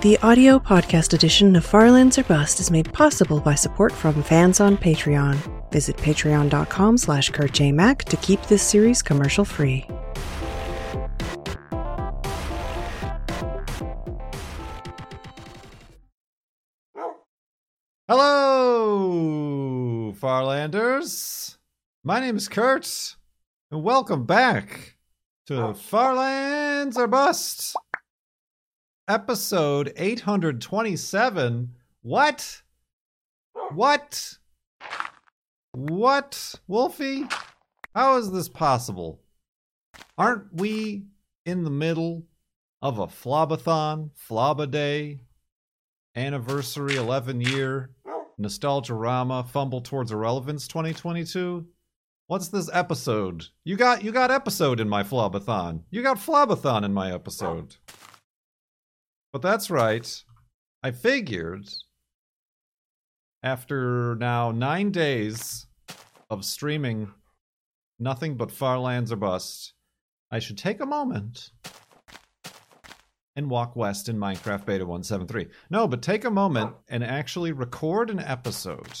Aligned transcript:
The 0.00 0.16
audio 0.18 0.60
podcast 0.60 1.12
edition 1.12 1.56
of 1.56 1.66
Farlands 1.66 2.18
or 2.18 2.22
Bust 2.22 2.60
is 2.60 2.70
made 2.70 2.92
possible 2.92 3.40
by 3.40 3.56
support 3.56 3.90
from 3.90 4.22
fans 4.22 4.60
on 4.60 4.76
Patreon. 4.76 5.36
Visit 5.72 5.96
patreon.com 5.96 6.96
slash 6.96 7.32
kurtjmac 7.32 8.04
to 8.04 8.16
keep 8.18 8.40
this 8.42 8.62
series 8.62 9.02
commercial 9.02 9.44
free. 9.44 9.84
Hello, 18.08 20.12
Farlanders. 20.16 21.58
My 22.04 22.20
name 22.20 22.36
is 22.36 22.46
Kurt, 22.46 23.16
and 23.72 23.82
welcome 23.82 24.26
back 24.26 24.96
to 25.46 25.60
oh. 25.60 25.74
Farlands 25.74 26.96
or 26.96 27.08
Bust, 27.08 27.74
episode 29.08 29.92
827. 29.96 31.74
What? 32.02 32.62
What? 33.70 34.38
What, 35.72 36.54
Wolfie? 36.66 37.26
How 37.94 38.16
is 38.18 38.30
this 38.30 38.48
possible? 38.48 39.20
Aren't 40.16 40.52
we 40.54 41.04
in 41.46 41.64
the 41.64 41.70
middle 41.70 42.26
of 42.82 42.98
a 42.98 43.06
flobathon, 43.06 44.10
floba 44.14 44.70
day, 44.70 45.20
anniversary 46.18 46.96
11 46.96 47.40
year 47.40 47.90
nostalgia 48.38 48.94
rama 48.94 49.44
fumble 49.44 49.80
towards 49.80 50.10
irrelevance 50.10 50.66
2022 50.66 51.64
what's 52.26 52.48
this 52.48 52.68
episode 52.72 53.44
you 53.64 53.76
got 53.76 54.02
you 54.02 54.10
got 54.10 54.30
episode 54.30 54.80
in 54.80 54.88
my 54.88 55.04
flobathon 55.04 55.80
you 55.90 56.02
got 56.02 56.16
flobathon 56.16 56.84
in 56.84 56.92
my 56.92 57.12
episode 57.12 57.76
but 59.32 59.42
that's 59.42 59.70
right 59.70 60.24
i 60.82 60.90
figured 60.90 61.68
after 63.42 64.16
now 64.16 64.50
nine 64.50 64.90
days 64.90 65.66
of 66.30 66.44
streaming 66.44 67.12
nothing 67.98 68.36
but 68.36 68.50
farlands 68.50 69.12
or 69.12 69.16
bust 69.16 69.74
i 70.30 70.38
should 70.38 70.58
take 70.58 70.80
a 70.80 70.86
moment 70.86 71.50
and 73.36 73.48
walk 73.48 73.76
west 73.76 74.08
in 74.08 74.18
Minecraft 74.18 74.66
Beta 74.66 74.84
173. 74.84 75.46
No, 75.70 75.86
but 75.86 76.02
take 76.02 76.24
a 76.24 76.30
moment 76.30 76.74
and 76.88 77.04
actually 77.04 77.52
record 77.52 78.10
an 78.10 78.18
episode 78.18 78.98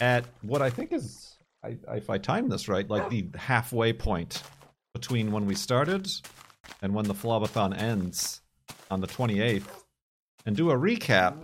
at 0.00 0.24
what 0.42 0.62
I 0.62 0.70
think 0.70 0.92
is, 0.92 1.36
I, 1.64 1.76
if 1.90 2.10
I 2.10 2.18
time 2.18 2.48
this 2.48 2.68
right, 2.68 2.88
like 2.88 3.10
the 3.10 3.28
halfway 3.36 3.92
point 3.92 4.42
between 4.92 5.30
when 5.32 5.46
we 5.46 5.54
started 5.54 6.08
and 6.82 6.94
when 6.94 7.04
the 7.04 7.14
Flobathon 7.14 7.76
ends 7.76 8.40
on 8.90 9.00
the 9.00 9.06
28th, 9.06 9.84
and 10.46 10.56
do 10.56 10.70
a 10.70 10.74
recap 10.74 11.36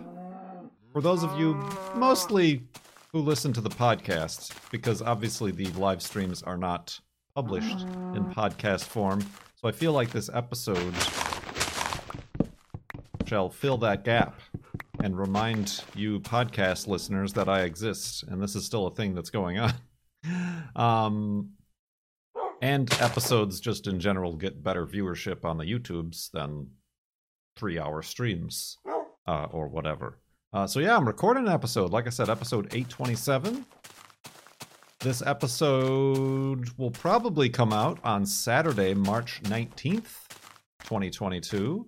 for 0.92 1.02
those 1.02 1.22
of 1.22 1.38
you 1.38 1.54
mostly 1.96 2.62
who 3.10 3.18
listen 3.18 3.52
to 3.52 3.60
the 3.60 3.68
podcast, 3.68 4.52
because 4.70 5.02
obviously 5.02 5.50
the 5.50 5.66
live 5.72 6.00
streams 6.00 6.42
are 6.42 6.56
not 6.56 6.98
published 7.34 7.80
in 8.14 8.24
podcast 8.26 8.84
form. 8.84 9.20
So 9.56 9.68
I 9.68 9.72
feel 9.72 9.92
like 9.92 10.10
this 10.10 10.30
episode 10.32 10.94
shall 13.26 13.50
fill 13.50 13.76
that 13.78 14.04
gap 14.04 14.40
and 15.02 15.18
remind 15.18 15.82
you 15.96 16.20
podcast 16.20 16.86
listeners 16.86 17.32
that 17.32 17.48
I 17.48 17.62
exist 17.62 18.22
and 18.28 18.40
this 18.40 18.54
is 18.54 18.64
still 18.64 18.86
a 18.86 18.94
thing 18.94 19.14
that's 19.14 19.30
going 19.30 19.58
on. 19.58 19.72
Um, 20.74 21.50
and 22.64 22.90
episodes 22.94 23.60
just 23.60 23.86
in 23.86 24.00
general 24.00 24.34
get 24.34 24.64
better 24.64 24.86
viewership 24.86 25.44
on 25.44 25.58
the 25.58 25.64
YouTubes 25.66 26.30
than 26.30 26.66
three 27.56 27.78
hour 27.78 28.00
streams 28.00 28.78
uh, 29.28 29.48
or 29.50 29.68
whatever. 29.68 30.18
Uh, 30.50 30.66
so 30.66 30.80
yeah, 30.80 30.96
I'm 30.96 31.06
recording 31.06 31.46
an 31.46 31.52
episode. 31.52 31.90
Like 31.90 32.06
I 32.06 32.10
said, 32.10 32.30
episode 32.30 32.68
827. 32.74 33.66
This 35.00 35.20
episode 35.20 36.70
will 36.78 36.90
probably 36.90 37.50
come 37.50 37.74
out 37.74 37.98
on 38.02 38.24
Saturday, 38.24 38.94
March 38.94 39.42
19th, 39.42 40.26
2022. 40.84 41.86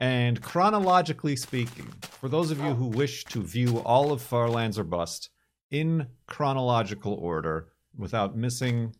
And 0.00 0.42
chronologically 0.42 1.36
speaking, 1.36 1.86
for 2.02 2.28
those 2.28 2.50
of 2.50 2.58
you 2.58 2.74
who 2.74 2.88
wish 2.88 3.24
to 3.26 3.44
view 3.44 3.78
all 3.78 4.10
of 4.10 4.20
Farlands 4.20 4.76
or 4.76 4.84
Bust 4.84 5.30
in 5.70 6.08
chronological 6.26 7.14
order 7.14 7.68
without 7.96 8.36
missing 8.36 8.92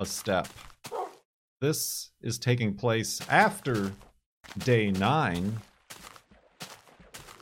a 0.00 0.06
step, 0.06 0.48
this 1.60 2.10
is 2.20 2.38
taking 2.38 2.74
place 2.74 3.20
after 3.28 3.92
day 4.58 4.90
nine 4.90 5.60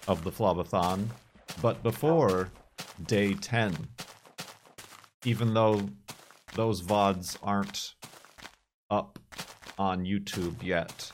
of 0.08 0.24
the 0.24 0.30
Flobathon, 0.30 1.06
but 1.60 1.82
before 1.82 2.50
day 3.06 3.34
10 3.34 3.88
even 5.24 5.54
though 5.54 5.88
those 6.54 6.82
VODs 6.82 7.36
aren't 7.42 7.94
up 8.90 9.18
on 9.78 10.04
YouTube 10.04 10.62
yet. 10.62 11.12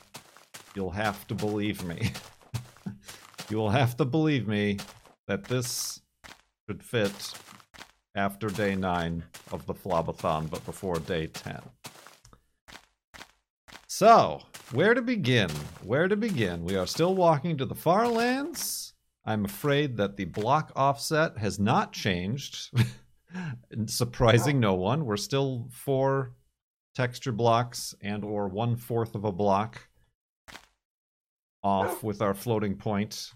You'll 0.75 0.91
have 0.91 1.26
to 1.28 1.34
believe 1.34 1.84
me. 1.84 2.12
you 3.50 3.56
will 3.56 3.70
have 3.70 3.97
to 3.99 4.05
believe 4.05 4.49
me 4.49 4.78
that 5.26 5.44
this 5.44 6.00
should 6.66 6.82
fit 6.82 7.34
after 8.19 8.49
day 8.49 8.75
9 8.75 9.23
of 9.53 9.65
the 9.67 9.75
Flobathon, 9.75 10.51
but 10.51 10.65
before 10.67 10.99
day 10.99 11.29
10. 11.29 11.62
So, 13.87 14.43
where 14.73 14.93
to 14.93 15.01
begin? 15.01 15.51
Where 15.84 16.09
to 16.09 16.17
begin? 16.17 16.65
We 16.65 16.75
are 16.77 16.87
still 16.87 17.15
walking 17.15 17.56
to 17.59 17.65
the 17.65 17.77
far 17.77 18.09
lands. 18.09 18.93
I'm 19.25 19.45
afraid 19.45 19.97
that 19.99 20.17
the 20.17 20.25
block 20.25 20.73
offset 20.75 21.39
has 21.39 21.61
not 21.61 21.93
changed. 21.93 22.73
surprising 23.87 24.59
no 24.59 24.75
one 24.75 25.05
we're 25.05 25.17
still 25.17 25.69
four 25.71 26.33
texture 26.95 27.31
blocks 27.31 27.95
and 28.00 28.25
or 28.25 28.49
one 28.49 28.75
fourth 28.75 29.15
of 29.15 29.27
a 29.27 29.33
block 29.33 29.87
off 31.62 32.03
with 32.03 32.23
our 32.23 32.33
floating 32.33 32.75
point 32.75 33.33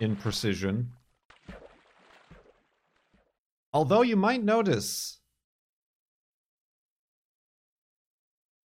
in 0.00 0.16
precision 0.16 0.90
although 3.72 4.02
you 4.02 4.16
might 4.16 4.42
notice 4.42 5.18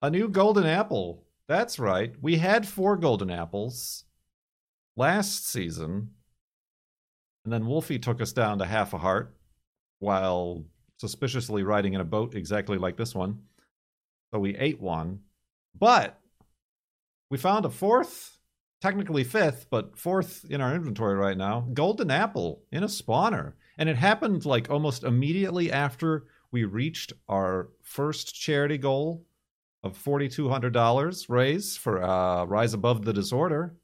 a 0.03 0.11
new 0.11 0.29
golden 0.29 0.67
apple 0.67 1.25
that's 1.47 1.79
right 1.79 2.15
we 2.21 2.37
had 2.37 2.67
four 2.67 2.97
golden 2.97 3.31
apples 3.31 4.05
last 4.97 5.49
season 5.49 6.11
and 7.45 7.53
then 7.53 7.67
wolfie 7.67 7.99
took 7.99 8.21
us 8.21 8.33
down 8.33 8.59
to 8.59 8.65
half 8.65 8.93
a 8.93 8.99
heart 8.99 9.37
while 10.01 10.65
suspiciously 11.01 11.63
riding 11.63 11.95
in 11.95 12.01
a 12.01 12.05
boat 12.05 12.35
exactly 12.35 12.77
like 12.77 12.97
this 12.97 13.15
one. 13.15 13.39
So 14.33 14.39
we 14.39 14.55
ate 14.57 14.81
one. 14.81 15.21
But 15.79 16.21
we 17.31 17.39
found 17.39 17.65
a 17.65 17.71
fourth, 17.71 18.39
technically 18.83 19.25
fifth, 19.25 19.67
but 19.71 19.99
fourth 19.99 20.45
in 20.51 20.61
our 20.61 20.75
inventory 20.75 21.15
right 21.15 21.39
now 21.39 21.67
golden 21.73 22.11
apple 22.11 22.65
in 22.71 22.83
a 22.83 22.89
spawner. 22.89 23.55
And 23.81 23.89
it 23.89 23.97
happened 23.97 24.45
like 24.45 24.69
almost 24.69 25.05
immediately 25.05 25.73
after 25.73 26.27
we 26.53 26.65
reached 26.65 27.15
our 27.31 27.71
first 27.83 28.35
charity 28.35 28.77
goal 28.77 29.25
of 29.83 29.97
$4,200 29.97 31.25
raise 31.31 31.79
for 31.79 32.03
uh, 32.03 32.45
Rise 32.45 32.75
Above 32.75 33.07
the 33.07 33.13
Disorder. 33.15 33.75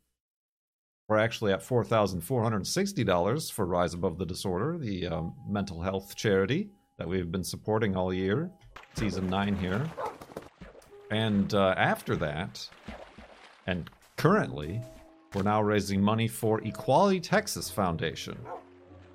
We're 1.08 1.16
actually 1.16 1.52
at 1.54 1.60
$4,460 1.60 3.52
for 3.52 3.64
Rise 3.64 3.94
Above 3.94 4.18
the 4.18 4.26
Disorder, 4.26 4.76
the 4.76 5.06
um, 5.06 5.34
mental 5.48 5.80
health 5.80 6.14
charity 6.14 6.68
that 6.98 7.08
we've 7.08 7.32
been 7.32 7.44
supporting 7.44 7.96
all 7.96 8.12
year, 8.12 8.50
season 8.96 9.30
9 9.30 9.56
here. 9.56 9.90
And 11.10 11.54
uh, 11.54 11.74
after 11.78 12.16
that, 12.16 12.68
and 13.66 13.88
currently, 14.18 14.82
we're 15.32 15.42
now 15.42 15.62
raising 15.62 16.02
money 16.02 16.28
for 16.28 16.60
Equality 16.60 17.20
Texas 17.20 17.70
Foundation. 17.70 18.36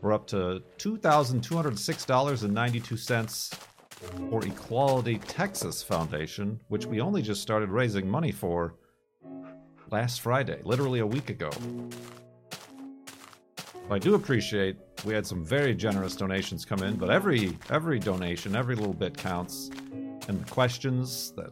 We're 0.01 0.13
up 0.13 0.27
to 0.27 0.62
$2,206.92 0.80 3.59
for 4.31 4.44
Equality 4.44 5.19
Texas 5.19 5.83
Foundation, 5.83 6.59
which 6.69 6.88
we 6.88 7.00
only 7.00 7.21
just 7.21 7.44
started 7.44 7.69
raising 7.69 8.09
money 8.09 8.31
for 8.31 8.74
last 9.92 10.21
Friday, 10.21 10.59
literally 10.63 11.01
a 11.01 11.06
week 11.06 11.30
ago. 11.30 11.51
I 13.92 14.00
do 14.00 14.15
appreciate 14.15 14.77
we 15.06 15.13
had 15.13 15.27
some 15.27 15.45
very 15.45 15.75
generous 15.75 16.15
donations 16.15 16.65
come 16.65 16.81
in, 16.81 16.95
but 16.95 17.12
every 17.12 17.56
every 17.69 18.00
donation, 18.00 18.56
every 18.56 18.75
little 18.75 18.95
bit 18.95 19.15
counts. 19.15 19.69
And 20.27 20.44
the 20.44 20.50
questions 20.50 21.31
that 21.33 21.51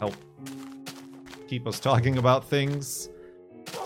help 0.00 0.16
keep 1.46 1.68
us 1.68 1.78
talking 1.78 2.18
about 2.18 2.48
things, 2.48 3.10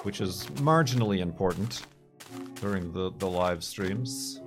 which 0.05 0.23
is 0.23 0.47
marginally 0.57 1.19
important 1.19 1.83
during 2.61 2.93
the, 2.93 3.13
the 3.19 3.29
live 3.29 3.65
streams. 3.65 4.41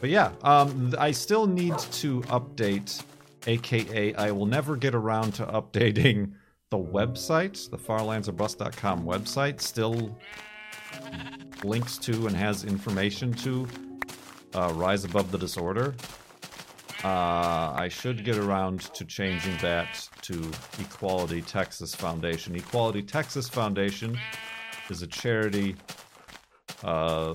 But 0.00 0.10
yeah, 0.10 0.32
um, 0.42 0.94
I 0.98 1.12
still 1.12 1.46
need 1.46 1.78
to 1.78 2.20
update 2.22 3.02
aka 3.46 4.14
I 4.14 4.30
will 4.30 4.46
never 4.46 4.76
get 4.76 4.94
around 4.94 5.32
to 5.34 5.46
updating 5.46 6.32
the 6.70 6.78
website, 6.78 7.70
the 7.70 7.78
farlandsorbust.com 7.78 9.04
website, 9.04 9.60
still 9.60 10.18
links 11.64 11.98
to 11.98 12.26
and 12.26 12.36
has 12.36 12.64
information 12.64 13.32
to 13.32 13.68
uh, 14.54 14.72
Rise 14.74 15.04
Above 15.04 15.30
the 15.30 15.38
Disorder. 15.38 15.94
Uh, 17.04 17.72
I 17.74 17.88
should 17.90 18.24
get 18.24 18.36
around 18.36 18.80
to 18.94 19.04
changing 19.04 19.56
that 19.58 20.08
to 20.22 20.50
Equality 20.78 21.42
Texas 21.42 21.94
Foundation. 21.94 22.54
Equality 22.54 23.02
Texas 23.02 23.48
Foundation 23.48 24.16
is 24.92 25.00
a 25.00 25.06
charity 25.06 25.74
uh, 26.84 27.32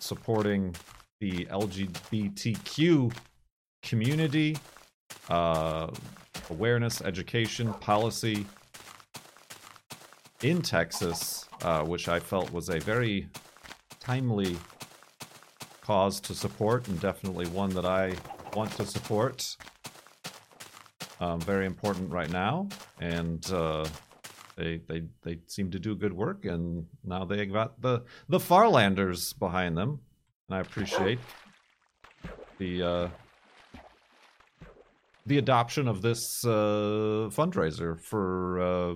supporting 0.00 0.74
the 1.20 1.44
LGBTQ 1.44 3.12
community, 3.82 4.56
uh, 5.28 5.90
awareness, 6.48 7.02
education, 7.02 7.72
policy 7.74 8.46
in 10.42 10.62
Texas, 10.62 11.46
uh, 11.62 11.82
which 11.82 12.08
I 12.08 12.18
felt 12.18 12.50
was 12.50 12.70
a 12.70 12.80
very 12.80 13.28
timely 14.00 14.56
cause 15.82 16.18
to 16.20 16.34
support 16.34 16.88
and 16.88 16.98
definitely 16.98 17.46
one 17.48 17.70
that 17.70 17.84
I 17.84 18.14
want 18.54 18.72
to 18.78 18.86
support. 18.86 19.56
Um, 21.20 21.40
very 21.40 21.66
important 21.66 22.10
right 22.10 22.30
now, 22.30 22.68
and 23.00 23.44
uh, 23.52 23.86
they 24.56 24.80
they 24.88 25.02
they 25.22 25.38
seem 25.46 25.70
to 25.70 25.78
do 25.78 25.94
good 25.94 26.12
work, 26.12 26.44
and 26.44 26.86
now 27.02 27.24
they 27.24 27.46
got 27.46 27.80
the 27.80 28.02
the 28.28 28.38
Farlanders 28.38 29.36
behind 29.38 29.76
them, 29.76 30.00
and 30.48 30.56
I 30.56 30.60
appreciate 30.60 31.18
the 32.58 32.82
uh, 32.82 33.08
the 35.26 35.38
adoption 35.38 35.88
of 35.88 36.02
this 36.02 36.44
uh, 36.44 37.30
fundraiser 37.30 37.98
for 37.98 38.60
uh, 38.60 38.94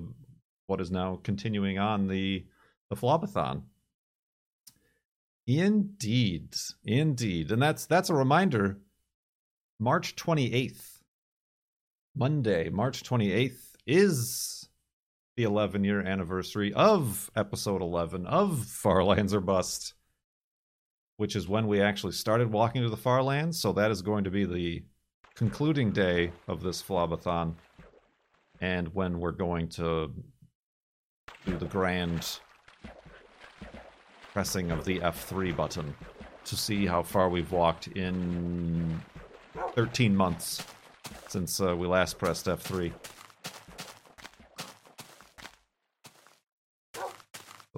what 0.66 0.80
is 0.80 0.90
now 0.90 1.20
continuing 1.22 1.78
on 1.78 2.06
the 2.06 2.46
the 2.90 2.96
Flobathon. 2.96 3.62
Indeed, 5.46 6.54
indeed, 6.84 7.50
and 7.50 7.62
that's 7.62 7.86
that's 7.86 8.10
a 8.10 8.14
reminder. 8.14 8.78
March 9.80 10.14
twenty 10.16 10.52
eighth, 10.52 11.02
Monday, 12.14 12.68
March 12.68 13.02
twenty 13.02 13.32
eighth 13.32 13.76
is 13.86 14.57
the 15.38 15.44
eleven 15.44 15.84
year 15.84 16.00
anniversary 16.00 16.74
of 16.74 17.30
episode 17.36 17.80
eleven 17.80 18.26
of 18.26 18.64
Farlands 18.64 19.32
or 19.32 19.40
Bust, 19.40 19.94
which 21.16 21.36
is 21.36 21.46
when 21.46 21.68
we 21.68 21.80
actually 21.80 22.12
started 22.12 22.50
walking 22.50 22.82
to 22.82 22.90
the 22.90 22.96
Farlands. 22.96 23.56
So 23.56 23.72
that 23.74 23.92
is 23.92 24.02
going 24.02 24.24
to 24.24 24.32
be 24.32 24.44
the 24.44 24.82
concluding 25.36 25.92
day 25.92 26.32
of 26.48 26.60
this 26.60 26.82
Flobathon, 26.82 27.54
and 28.60 28.92
when 28.96 29.20
we're 29.20 29.30
going 29.30 29.68
to 29.68 30.12
do 31.46 31.56
the 31.56 31.66
grand 31.66 32.40
pressing 34.32 34.72
of 34.72 34.84
the 34.84 34.98
F3 34.98 35.56
button 35.56 35.94
to 36.46 36.56
see 36.56 36.84
how 36.84 37.04
far 37.04 37.28
we've 37.28 37.52
walked 37.52 37.86
in 37.86 39.00
13 39.76 40.16
months 40.16 40.66
since 41.28 41.60
uh, 41.60 41.76
we 41.76 41.86
last 41.86 42.18
pressed 42.18 42.46
F3. 42.46 42.92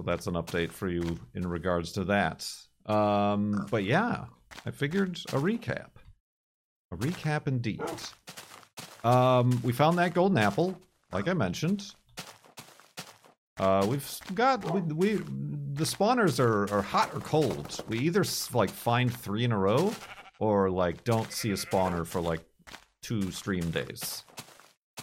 So 0.01 0.05
that's 0.05 0.25
an 0.25 0.33
update 0.33 0.71
for 0.71 0.89
you 0.89 1.19
in 1.35 1.47
regards 1.47 1.91
to 1.91 2.03
that. 2.05 2.49
Um, 2.87 3.67
but 3.69 3.83
yeah, 3.83 4.25
I 4.65 4.71
figured 4.71 5.19
a 5.29 5.37
recap. 5.37 5.89
A 6.91 6.97
recap 6.97 7.47
indeed. 7.47 7.83
Um, 9.03 9.61
we 9.61 9.73
found 9.73 9.99
that 9.99 10.15
golden 10.15 10.39
apple, 10.39 10.75
like 11.13 11.27
I 11.27 11.33
mentioned. 11.33 11.93
Uh, 13.59 13.85
we've 13.87 14.19
got 14.33 14.73
we, 14.73 14.81
we 14.81 15.13
the 15.13 15.83
spawners 15.83 16.39
are, 16.39 16.73
are 16.73 16.81
hot 16.81 17.11
or 17.13 17.19
cold. 17.19 17.83
We 17.87 17.99
either 17.99 18.23
like 18.55 18.71
find 18.71 19.13
three 19.13 19.43
in 19.43 19.51
a 19.51 19.57
row, 19.57 19.93
or 20.39 20.71
like 20.71 21.03
don't 21.03 21.31
see 21.31 21.51
a 21.51 21.55
spawner 21.55 22.07
for 22.07 22.21
like 22.21 22.41
two 23.03 23.29
stream 23.29 23.69
days. 23.69 24.23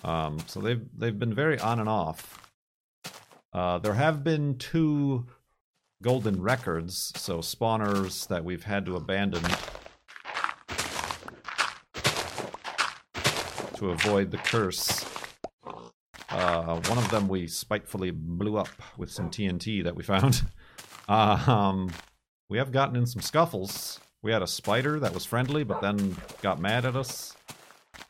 Um, 0.02 0.38
so 0.46 0.58
they've 0.58 0.84
they've 0.96 1.16
been 1.16 1.34
very 1.34 1.60
on 1.60 1.78
and 1.78 1.88
off. 1.88 2.47
Uh, 3.52 3.78
there 3.78 3.94
have 3.94 4.22
been 4.22 4.56
two 4.58 5.26
golden 6.02 6.42
records, 6.42 7.12
so 7.16 7.38
spawners 7.38 8.28
that 8.28 8.44
we've 8.44 8.64
had 8.64 8.86
to 8.86 8.96
abandon 8.96 9.42
to 13.78 13.90
avoid 13.90 14.30
the 14.30 14.38
curse. 14.38 15.04
Uh, 16.30 16.80
one 16.80 16.98
of 16.98 17.10
them 17.10 17.28
we 17.28 17.46
spitefully 17.46 18.10
blew 18.10 18.56
up 18.56 18.68
with 18.96 19.10
some 19.10 19.30
TNT 19.30 19.82
that 19.84 19.94
we 19.94 20.02
found. 20.02 20.42
um, 21.08 21.90
we 22.50 22.58
have 22.58 22.72
gotten 22.72 22.96
in 22.96 23.06
some 23.06 23.22
scuffles. 23.22 24.00
We 24.22 24.32
had 24.32 24.42
a 24.42 24.46
spider 24.46 24.98
that 25.00 25.14
was 25.14 25.24
friendly, 25.24 25.64
but 25.64 25.80
then 25.80 26.16
got 26.42 26.60
mad 26.60 26.84
at 26.84 26.96
us. 26.96 27.36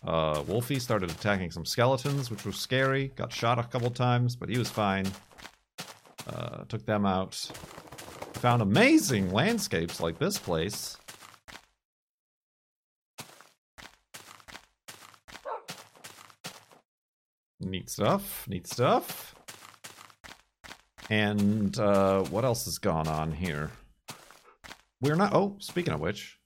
Uh, 0.05 0.43
Wolfie 0.47 0.79
started 0.79 1.11
attacking 1.11 1.51
some 1.51 1.65
skeletons, 1.65 2.31
which 2.31 2.45
was 2.45 2.57
scary. 2.57 3.09
Got 3.17 3.33
shot 3.33 3.59
a 3.59 3.65
couple 3.65 3.91
times, 3.91 4.37
but 4.37 4.49
he 4.49 4.59
was 4.59 4.71
fine. 4.71 5.07
Uh, 6.27 6.65
took 6.69 6.85
them 6.87 7.05
out. 7.05 7.35
Found 8.35 8.63
amazing 8.63 9.33
landscapes 9.33 10.01
like 10.01 10.19
this 10.19 10.39
place. 10.39 10.97
Neat 17.61 17.91
stuff. 17.91 18.47
Neat 18.49 18.67
stuff. 18.67 19.35
And 21.11 21.77
uh, 21.79 22.23
what 22.25 22.45
else 22.45 22.67
has 22.67 22.79
gone 22.79 23.09
on 23.09 23.33
here? 23.33 23.71
We're 25.01 25.17
not. 25.17 25.35
Oh, 25.35 25.57
speaking 25.59 25.95
of 25.95 26.01
which, 26.01 26.38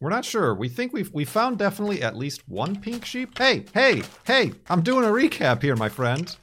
we're 0.00 0.10
not 0.10 0.24
sure. 0.24 0.54
We 0.54 0.68
think 0.68 0.92
we've 0.92 1.12
we 1.12 1.24
found 1.24 1.58
definitely 1.58 2.02
at 2.02 2.16
least 2.16 2.48
one 2.48 2.80
pink 2.80 3.04
sheep. 3.04 3.36
Hey, 3.38 3.64
hey, 3.72 4.02
hey! 4.24 4.52
I'm 4.68 4.82
doing 4.82 5.04
a 5.04 5.08
recap 5.08 5.62
here, 5.62 5.76
my 5.76 5.88
friend, 5.88 6.34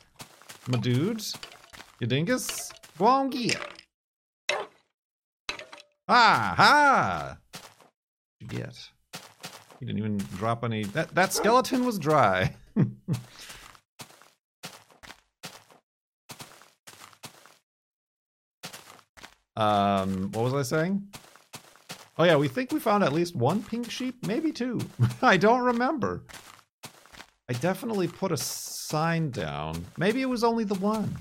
my 0.68 0.80
dudes, 0.80 1.36
you 2.00 2.08
dingus, 2.08 2.72
Go 2.98 3.06
on, 3.06 3.32
Gwongia. 3.32 3.60
Ah 6.08 6.54
ha! 6.56 7.38
You 8.40 8.48
get. 8.48 8.78
You 9.80 9.88
didn't 9.88 9.98
even 9.98 10.18
drop 10.38 10.64
any. 10.64 10.84
That 10.86 11.14
that 11.16 11.34
skeleton 11.34 11.86
was 11.86 11.98
dry. 12.00 12.56
Um, 19.56 20.32
what 20.32 20.44
was 20.46 20.54
I 20.56 20.64
saying? 20.64 21.08
Oh 22.18 22.24
yeah, 22.24 22.36
we 22.36 22.48
think 22.48 22.72
we 22.72 22.80
found 22.80 23.04
at 23.04 23.14
least 23.14 23.36
one 23.36 23.64
pink 23.64 23.90
sheep, 23.90 24.26
maybe 24.26 24.52
two. 24.52 24.80
I 25.22 25.38
don't 25.38 25.62
remember. 25.62 26.24
I 27.50 27.54
definitely 27.54 28.08
put 28.08 28.32
a 28.32 28.38
sign 28.38 29.32
down. 29.32 29.86
Maybe 29.98 30.22
it 30.22 30.30
was 30.30 30.44
only 30.44 30.64
the 30.64 30.76
one. 30.76 31.18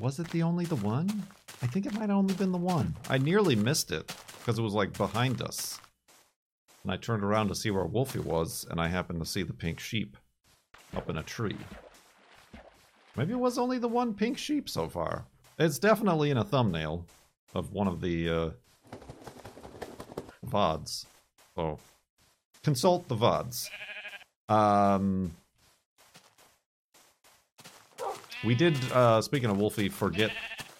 Was 0.00 0.18
it 0.18 0.28
the 0.30 0.42
only 0.42 0.64
the 0.64 0.76
one? 0.76 1.24
I 1.62 1.66
think 1.66 1.86
it 1.86 1.94
might 1.94 2.08
have 2.08 2.18
only 2.18 2.34
been 2.34 2.52
the 2.52 2.58
one. 2.58 2.94
I 3.08 3.18
nearly 3.18 3.54
missed 3.54 3.92
it 3.92 4.12
because 4.38 4.58
it 4.58 4.62
was 4.62 4.74
like 4.74 4.96
behind 4.96 5.42
us. 5.42 5.78
And 6.82 6.92
I 6.92 6.96
turned 6.96 7.22
around 7.22 7.48
to 7.48 7.54
see 7.54 7.70
where 7.70 7.84
Wolfie 7.84 8.20
was, 8.20 8.66
and 8.70 8.80
I 8.80 8.88
happened 8.88 9.20
to 9.20 9.26
see 9.26 9.42
the 9.42 9.52
pink 9.52 9.80
sheep 9.80 10.16
up 10.96 11.10
in 11.10 11.18
a 11.18 11.22
tree. 11.22 11.56
Maybe 13.16 13.32
it 13.32 13.38
was 13.38 13.58
only 13.58 13.78
the 13.78 13.88
one 13.88 14.14
pink 14.14 14.38
sheep 14.38 14.68
so 14.68 14.88
far. 14.88 15.26
It's 15.58 15.78
definitely 15.78 16.30
in 16.30 16.38
a 16.38 16.44
thumbnail 16.44 17.04
of 17.54 17.72
one 17.72 17.88
of 17.88 18.00
the 18.00 18.28
uh, 18.28 18.50
VODs. 20.46 21.06
So 21.56 21.78
consult 22.62 23.08
the 23.08 23.16
VODs. 23.16 23.70
Um, 24.48 25.32
we 28.44 28.54
did, 28.54 28.76
uh, 28.92 29.20
speaking 29.20 29.50
of 29.50 29.58
Wolfie, 29.58 29.88
forget 29.88 30.30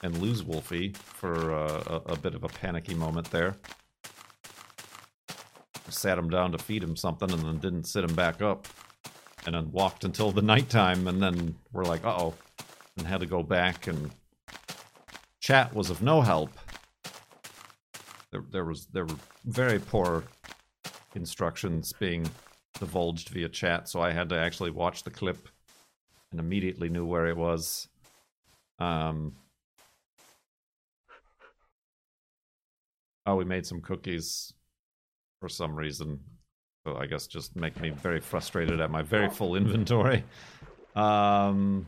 and 0.02 0.16
lose 0.18 0.42
Wolfie 0.44 0.92
for 0.92 1.52
uh, 1.52 2.00
a, 2.06 2.12
a 2.12 2.16
bit 2.16 2.34
of 2.34 2.44
a 2.44 2.48
panicky 2.48 2.94
moment 2.94 3.30
there. 3.30 3.56
Sat 5.88 6.18
him 6.18 6.28
down 6.28 6.52
to 6.52 6.58
feed 6.58 6.82
him 6.82 6.96
something 6.96 7.30
and 7.30 7.42
then 7.42 7.58
didn't 7.58 7.84
sit 7.84 8.04
him 8.04 8.14
back 8.14 8.42
up. 8.42 8.68
And 9.46 9.54
then 9.54 9.72
walked 9.72 10.04
until 10.04 10.30
the 10.30 10.42
nighttime 10.42 11.08
and 11.08 11.22
then 11.22 11.56
we're 11.72 11.84
like, 11.84 12.04
uh 12.04 12.16
oh. 12.18 12.34
And 12.96 13.06
had 13.06 13.20
to 13.20 13.26
go 13.26 13.42
back 13.42 13.86
and 13.86 14.10
chat 15.48 15.74
was 15.74 15.88
of 15.88 16.02
no 16.02 16.20
help. 16.20 16.50
There, 18.30 18.44
there 18.50 18.66
was 18.66 18.86
there 18.92 19.06
were 19.06 19.16
very 19.46 19.78
poor 19.78 20.24
instructions 21.14 21.94
being 21.98 22.28
divulged 22.78 23.30
via 23.30 23.48
chat, 23.48 23.88
so 23.88 24.02
I 24.02 24.12
had 24.12 24.28
to 24.28 24.38
actually 24.38 24.72
watch 24.72 25.04
the 25.04 25.10
clip 25.10 25.48
and 26.30 26.38
immediately 26.38 26.90
knew 26.90 27.06
where 27.06 27.26
it 27.28 27.36
was. 27.36 27.88
Um, 28.78 29.36
oh, 33.24 33.36
we 33.36 33.46
made 33.46 33.64
some 33.64 33.80
cookies 33.80 34.52
for 35.40 35.48
some 35.48 35.74
reason. 35.74 36.20
So 36.86 36.96
I 36.96 37.06
guess 37.06 37.26
just 37.26 37.56
make 37.56 37.80
me 37.80 37.88
very 37.88 38.20
frustrated 38.20 38.80
at 38.80 38.90
my 38.90 39.00
very 39.00 39.30
full 39.30 39.56
inventory. 39.56 40.24
Um, 40.94 41.86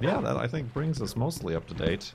yeah, 0.00 0.20
that 0.20 0.36
I 0.36 0.46
think 0.46 0.72
brings 0.72 1.00
us 1.00 1.16
mostly 1.16 1.54
up 1.54 1.66
to 1.68 1.74
date 1.74 2.12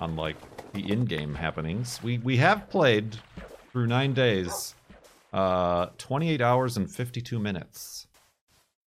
on 0.00 0.16
like 0.16 0.36
the 0.72 0.90
in-game 0.90 1.34
happenings. 1.34 2.00
We 2.02 2.18
we 2.18 2.36
have 2.38 2.68
played 2.70 3.16
through 3.72 3.86
nine 3.86 4.14
days, 4.14 4.74
uh, 5.32 5.86
28 5.98 6.40
hours 6.40 6.76
and 6.76 6.90
52 6.90 7.38
minutes. 7.38 8.06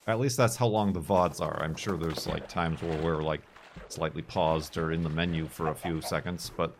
At 0.06 0.18
least 0.18 0.36
that's 0.36 0.56
how 0.56 0.66
long 0.66 0.92
the 0.92 1.00
VODs 1.00 1.40
are. 1.40 1.62
I'm 1.62 1.76
sure 1.76 1.96
there's 1.96 2.26
like 2.26 2.48
times 2.48 2.82
where 2.82 3.00
we're 3.02 3.22
like 3.22 3.42
slightly 3.88 4.22
paused 4.22 4.76
or 4.76 4.92
in 4.92 5.02
the 5.02 5.10
menu 5.10 5.46
for 5.46 5.68
a 5.68 5.74
few 5.74 6.00
seconds, 6.00 6.50
but 6.56 6.74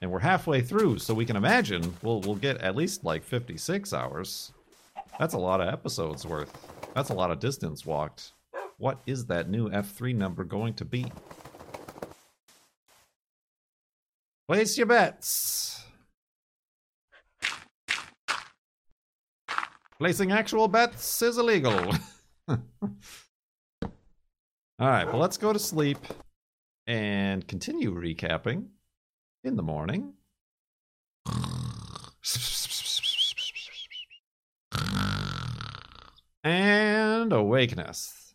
and 0.00 0.10
we're 0.10 0.18
halfway 0.18 0.60
through, 0.60 0.98
so 0.98 1.14
we 1.14 1.24
can 1.24 1.36
imagine 1.36 1.94
we'll 2.02 2.20
we'll 2.22 2.34
get 2.34 2.58
at 2.58 2.74
least 2.74 3.04
like 3.04 3.22
56 3.22 3.92
hours. 3.92 4.52
That's 5.18 5.34
a 5.34 5.38
lot 5.38 5.60
of 5.60 5.68
episodes 5.68 6.26
worth. 6.26 6.81
That's 6.94 7.10
a 7.10 7.14
lot 7.14 7.30
of 7.30 7.40
distance 7.40 7.86
walked. 7.86 8.32
What 8.78 9.00
is 9.06 9.26
that 9.26 9.48
new 9.48 9.70
F3 9.70 10.14
number 10.14 10.44
going 10.44 10.74
to 10.74 10.84
be? 10.84 11.10
Place 14.48 14.76
your 14.76 14.86
bets. 14.86 15.84
Placing 19.98 20.32
actual 20.32 20.68
bets 20.68 21.22
is 21.22 21.38
illegal. 21.38 21.78
All 22.48 22.58
right, 24.80 25.04
but 25.04 25.16
let's 25.16 25.36
go 25.36 25.52
to 25.52 25.58
sleep 25.60 25.98
and 26.88 27.46
continue 27.46 27.94
recapping 27.94 28.66
in 29.44 29.54
the 29.56 29.62
morning. 29.62 30.14
And 36.44 37.32
awakeness. 37.32 38.34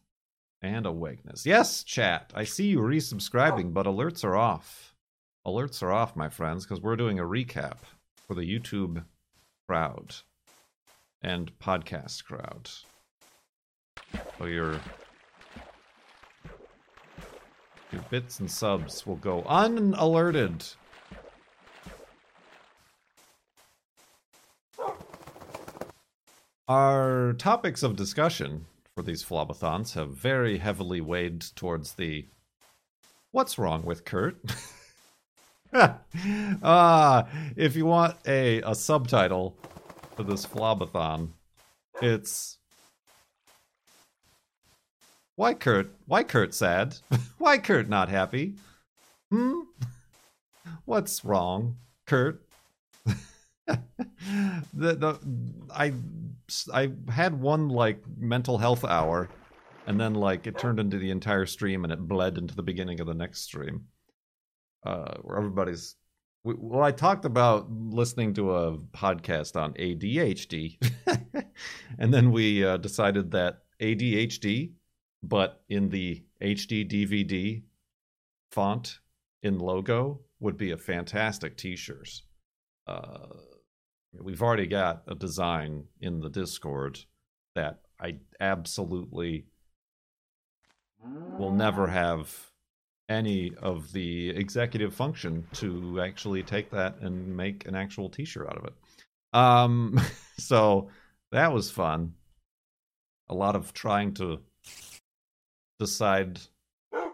And 0.62 0.86
awakeness. 0.86 1.46
Yes, 1.46 1.84
chat. 1.84 2.32
I 2.36 2.46
see 2.46 2.68
you 2.68 2.80
resubscribing, 2.80 3.74
but 3.74 3.86
alerts 3.86 4.24
are 4.24 4.36
off. 4.36 4.96
Alerts 5.46 5.84
are 5.84 5.92
off, 5.92 6.16
my 6.16 6.30
friends, 6.30 6.66
because 6.66 6.82
we're 6.82 6.96
doing 6.96 7.20
a 7.20 7.24
recap 7.24 7.78
for 8.16 8.34
the 8.34 8.42
YouTube 8.42 9.04
crowd 9.68 10.16
and 11.22 11.58
podcast 11.60 12.24
crowd. 12.26 12.70
So 14.38 14.46
your 14.46 14.80
your 17.92 18.02
bits 18.10 18.40
and 18.40 18.50
subs 18.50 19.06
will 19.06 19.16
go 19.16 19.44
unalerted. 19.44 20.66
Our 26.68 27.32
topics 27.34 27.82
of 27.82 27.96
discussion 27.96 28.66
for 28.94 29.02
these 29.02 29.24
flobathons 29.24 29.94
have 29.94 30.10
very 30.10 30.58
heavily 30.58 31.00
weighed 31.00 31.46
towards 31.56 31.94
the 31.94 32.28
what's 33.32 33.58
wrong 33.58 33.84
with 33.86 34.04
Kurt? 34.06 34.38
Ah, 35.74 37.28
if 37.58 37.76
you 37.76 37.86
want 37.86 38.16
a, 38.26 38.62
a 38.62 38.74
subtitle 38.74 39.58
for 40.16 40.24
this 40.24 40.46
flobathon, 40.46 41.32
it's 42.02 42.58
why 45.36 45.54
Kurt? 45.54 45.94
Why 46.06 46.24
Kurt 46.24 46.54
sad? 46.54 46.96
why 47.38 47.58
Kurt 47.58 47.90
not 47.90 48.08
happy? 48.08 48.56
Hmm? 49.30 49.60
What's 50.86 51.26
wrong, 51.26 51.76
Kurt? 52.06 52.47
the, 54.74 54.96
the 54.96 55.20
I 55.74 55.94
I 56.74 56.92
had 57.10 57.40
one 57.40 57.70
like 57.70 58.02
mental 58.18 58.58
health 58.58 58.86
hour, 58.86 59.30
and 59.86 60.00
then 60.00 60.14
like 60.14 60.48
it 60.48 60.58
turned 60.58 60.80
into 60.80 60.98
the 60.98 61.12
entire 61.12 61.46
stream, 61.46 61.84
and 61.84 61.92
it 61.92 62.08
bled 62.08 62.38
into 62.38 62.56
the 62.56 62.64
beginning 62.64 63.00
of 63.00 63.08
the 63.08 63.14
next 63.14 63.42
stream, 63.42 63.86
uh, 64.86 65.16
where 65.22 65.38
everybody's. 65.38 65.96
Well, 66.44 66.84
I 66.84 66.92
talked 66.92 67.26
about 67.26 67.70
listening 67.70 68.34
to 68.36 68.56
a 68.56 68.78
podcast 68.78 69.62
on 69.62 69.74
ADHD, 69.74 70.78
and 72.00 72.14
then 72.14 72.32
we 72.32 72.64
uh, 72.64 72.78
decided 72.78 73.32
that 73.32 73.64
ADHD, 73.82 74.72
but 75.22 75.62
in 75.68 75.90
the 75.90 76.24
HD 76.42 76.90
DVD 76.90 77.64
font 78.52 79.00
in 79.44 79.60
logo, 79.60 80.22
would 80.40 80.58
be 80.58 80.72
a 80.72 80.78
fantastic 80.78 81.58
T-shirt. 81.58 82.10
Uh, 82.88 83.28
We've 84.14 84.42
already 84.42 84.68
got 84.68 85.04
a 85.08 85.16
design 85.16 85.86
in 86.00 86.22
the 86.22 86.30
Discord 86.30 87.00
that 87.56 87.82
I 88.00 88.18
absolutely 88.40 89.46
will 91.38 91.52
never 91.52 91.88
have 91.88 92.52
any 93.10 93.54
of 93.62 93.92
the 93.94 94.30
executive 94.30 94.94
function 94.94 95.48
to 95.54 96.02
actually 96.02 96.44
take 96.44 96.70
that 96.72 97.00
and 97.00 97.36
make 97.36 97.68
an 97.68 97.76
actual 97.76 98.10
t-shirt 98.10 98.48
out 98.48 98.58
of 98.58 98.66
it. 98.66 98.74
Um, 99.34 100.00
so 100.38 100.90
that 101.32 101.54
was 101.54 101.72
fun. 101.72 102.14
A 103.30 103.34
lot 103.34 103.56
of 103.56 103.74
trying 103.74 104.14
to 104.16 104.40
decide 105.80 106.40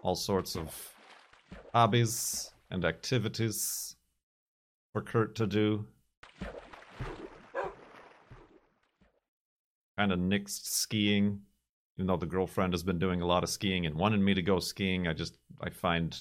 all 0.04 0.16
sorts 0.16 0.56
of 0.56 0.94
hobbies 1.74 2.52
and 2.70 2.86
activities 2.86 3.96
for 4.92 5.02
Kurt 5.02 5.36
to 5.36 5.48
do. 5.48 5.86
Kind 9.98 10.12
of 10.12 10.20
nixed 10.20 10.66
skiing, 10.66 11.42
even 11.98 12.08
though 12.08 12.18
the 12.18 12.26
girlfriend 12.26 12.74
has 12.74 12.84
been 12.84 13.00
doing 13.00 13.22
a 13.22 13.28
lot 13.28 13.44
of 13.44 13.50
skiing 13.50 13.86
and 13.86 13.96
wanted 13.96 14.20
me 14.20 14.34
to 14.34 14.42
go 14.42 14.60
skiing. 14.60 15.08
I 15.08 15.14
just 15.14 15.38
I 15.62 15.70
find 15.70 16.18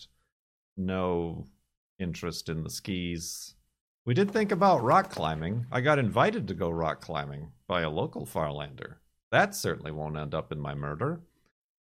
no 0.77 1.47
interest 1.99 2.49
in 2.49 2.63
the 2.63 2.71
skis. 2.71 3.55
We 4.05 4.15
did 4.15 4.31
think 4.31 4.51
about 4.51 4.83
rock 4.83 5.11
climbing. 5.11 5.67
I 5.71 5.81
got 5.81 5.99
invited 5.99 6.49
to 6.49 6.55
go 6.55 6.71
rock 6.71 7.01
climbing 7.01 7.53
by 7.69 7.83
a 7.83 7.91
local 7.91 8.27
Farlander. 8.27 8.97
That 9.31 9.55
certainly 9.55 9.93
won't 9.93 10.19
end 10.19 10.35
up 10.35 10.53
in 10.53 10.61
my 10.61 10.75
murder. 10.75 11.23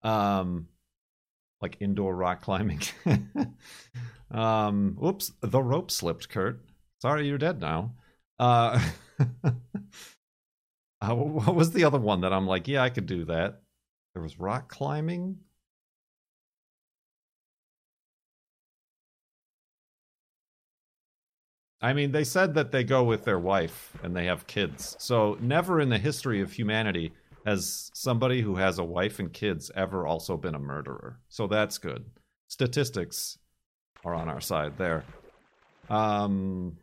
Um, 0.03 0.69
like 1.62 1.79
indoor 1.81 2.15
rock 2.15 2.43
climbing. 2.43 2.81
um, 4.31 4.99
oops, 5.03 5.33
the 5.41 5.62
rope 5.62 5.91
slipped, 5.91 6.29
Kurt. 6.29 6.61
Sorry, 7.01 7.27
you're 7.27 7.39
dead 7.39 7.61
now. 7.61 7.95
Uh, 8.39 8.81
Uh, 11.11 11.17
what 11.17 11.57
was 11.57 11.73
the 11.73 11.83
other 11.83 11.99
one 11.99 12.21
that 12.21 12.33
I'm 12.33 12.47
like, 12.47 12.69
yeah, 12.69 12.81
I 12.83 12.89
could 12.89 13.07
do 13.07 13.25
that? 13.25 13.61
There 14.15 14.23
was 14.23 14.39
rock 14.39 14.69
climbing. 14.69 15.39
I 21.81 21.93
mean, 21.93 22.13
they 22.13 22.23
said 22.23 22.55
that 22.55 22.71
they 22.71 22.85
go 22.85 23.03
with 23.03 23.25
their 23.25 23.41
wife 23.41 23.93
and 24.05 24.15
they 24.15 24.27
have 24.27 24.47
kids. 24.47 24.95
So, 25.01 25.37
never 25.41 25.81
in 25.81 25.89
the 25.89 25.99
history 25.99 26.41
of 26.41 26.53
humanity 26.53 27.13
has 27.45 27.91
somebody 27.95 28.41
who 28.41 28.55
has 28.55 28.79
a 28.79 28.85
wife 28.85 29.19
and 29.19 29.33
kids 29.33 29.73
ever 29.75 30.07
also 30.07 30.37
been 30.37 30.55
a 30.55 30.61
murderer. 30.61 31.19
So, 31.29 31.49
that's 31.49 31.79
good. 31.79 32.05
Statistics 32.47 33.39
are 34.05 34.15
on 34.15 34.29
our 34.29 34.41
side 34.41 34.79
there. 34.79 35.03
Um, 35.91 36.77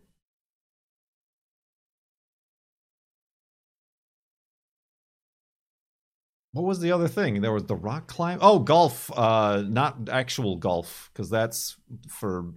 What 6.52 6.66
was 6.66 6.80
the 6.80 6.92
other 6.92 7.08
thing? 7.08 7.42
There 7.42 7.54
was 7.54 7.66
the 7.66 7.76
rock 7.76 8.08
climb. 8.08 8.40
Oh, 8.42 8.60
golf. 8.60 9.12
Uh, 9.16 9.64
not 9.68 10.10
actual 10.10 10.56
golf, 10.56 11.12
because 11.14 11.30
that's 11.30 11.78
for 12.08 12.54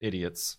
idiots. 0.00 0.56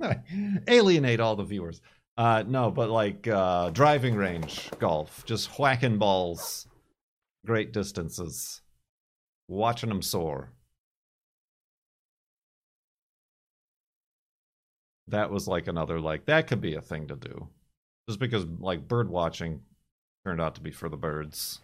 Alienate 0.68 1.20
all 1.20 1.34
the 1.34 1.42
viewers. 1.42 1.80
Uh, 2.16 2.44
no, 2.46 2.70
but 2.70 2.88
like 2.88 3.26
uh, 3.26 3.70
driving 3.70 4.14
range 4.14 4.70
golf, 4.78 5.24
just 5.26 5.58
whacking 5.58 5.98
balls, 5.98 6.66
great 7.44 7.72
distances, 7.72 8.62
watching 9.48 9.88
them 9.90 10.00
soar. 10.02 10.52
That 15.08 15.30
was 15.30 15.46
like 15.46 15.68
another 15.68 16.00
like 16.00 16.26
that 16.26 16.46
could 16.46 16.60
be 16.60 16.74
a 16.74 16.80
thing 16.80 17.08
to 17.08 17.16
do, 17.16 17.48
just 18.08 18.18
because 18.18 18.46
like 18.60 18.88
bird 18.88 19.10
watching 19.10 19.60
turned 20.26 20.40
out 20.40 20.56
to 20.56 20.60
be 20.60 20.72
for 20.72 20.88
the 20.88 20.96
birds. 20.96 21.60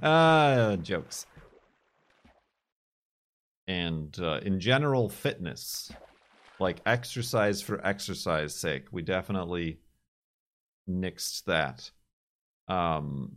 uh, 0.00 0.76
jokes. 0.82 1.26
And 3.66 4.16
uh, 4.20 4.38
in 4.44 4.60
general, 4.60 5.08
fitness, 5.08 5.90
like 6.60 6.80
exercise 6.86 7.60
for 7.60 7.84
exercise 7.84 8.54
sake, 8.54 8.84
we 8.92 9.02
definitely 9.02 9.80
nixed 10.88 11.42
that. 11.46 11.90
Um, 12.68 13.32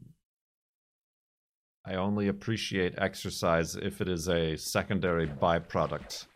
I 1.83 1.95
only 1.95 2.27
appreciate 2.27 2.99
exercise 2.99 3.75
if 3.75 3.99
it 3.99 4.09
is 4.09 4.29
a 4.29 4.57
secondary 4.57 5.25
byproduct 5.25 6.27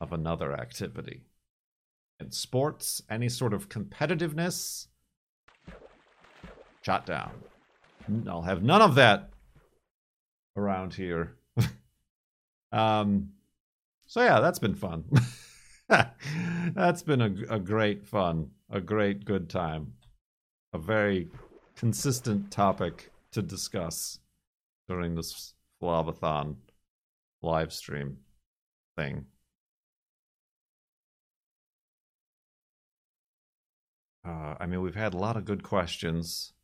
of 0.00 0.12
another 0.12 0.52
activity. 0.52 1.22
In 2.20 2.30
sports, 2.30 3.02
any 3.10 3.28
sort 3.28 3.52
of 3.52 3.68
competitiveness, 3.68 4.86
shot 6.88 7.04
down. 7.04 7.30
I'll 8.26 8.40
have 8.40 8.62
none 8.62 8.80
of 8.80 8.94
that 8.94 9.28
around 10.56 10.94
here. 10.94 11.36
um, 12.72 13.28
so 14.06 14.22
yeah, 14.22 14.40
that's 14.40 14.58
been 14.58 14.74
fun. 14.74 15.04
that's 16.74 17.02
been 17.02 17.20
a, 17.20 17.56
a 17.56 17.58
great 17.58 18.06
fun, 18.06 18.52
a 18.70 18.80
great 18.80 19.26
good 19.26 19.50
time, 19.50 19.92
a 20.72 20.78
very 20.78 21.28
consistent 21.76 22.50
topic 22.50 23.10
to 23.32 23.42
discuss 23.42 24.20
during 24.88 25.14
this 25.14 25.52
Flobathon 25.82 26.56
live 27.42 27.70
stream 27.70 28.16
thing. 28.96 29.26
Uh, 34.26 34.54
I 34.58 34.64
mean, 34.64 34.80
we've 34.80 34.94
had 34.94 35.12
a 35.12 35.18
lot 35.18 35.36
of 35.36 35.44
good 35.44 35.62
questions. 35.62 36.54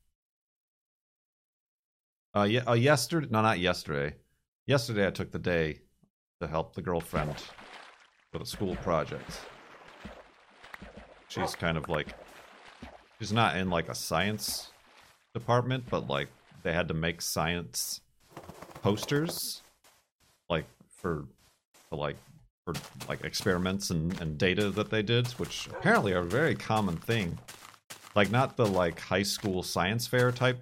Uh, 2.37 2.43
yeah, 2.43 2.63
uh, 2.67 2.73
yesterday, 2.73 3.29
no, 3.31 3.43
not 3.43 3.61
yesterday. 3.61 4.17
Yesterday, 4.67 5.07
I 5.07 5.11
took 5.11 5.31
the 5.31 5.39
day 5.39 5.79
to 6.41 6.49
help 6.49 6.75
the 6.75 6.83
girlfriend 6.83 7.35
with 8.33 8.43
a 8.43 8.47
school 8.47 8.75
project. 8.77 9.41
She's 11.29 11.55
kind 11.55 11.79
of 11.79 11.89
like, 11.89 12.09
she's 13.21 13.33
not 13.33 13.57
in 13.57 13.71
like 13.71 13.89
a 13.89 13.95
science 13.95 14.71
department, 15.33 15.85
but 15.89 16.09
like 16.09 16.29
they 16.65 16.73
had 16.73 16.89
to 16.89 16.95
make 16.95 17.23
science 17.23 18.01
posters, 18.83 19.63
like 20.49 20.65
for, 20.89 21.27
for 21.89 21.97
like 21.97 22.17
for 22.65 22.75
like 23.09 23.23
experiments 23.25 23.91
and, 23.91 24.19
and 24.21 24.39
data 24.39 24.71
that 24.71 24.91
they 24.91 25.03
did, 25.03 25.29
which 25.33 25.69
apparently 25.69 26.13
are 26.13 26.21
a 26.21 26.25
very 26.25 26.55
common 26.55 26.97
thing. 26.97 27.39
Like 28.17 28.31
not 28.31 28.57
the 28.57 28.67
like 28.67 28.99
high 28.99 29.23
school 29.23 29.63
science 29.63 30.07
fair 30.07 30.33
type 30.33 30.59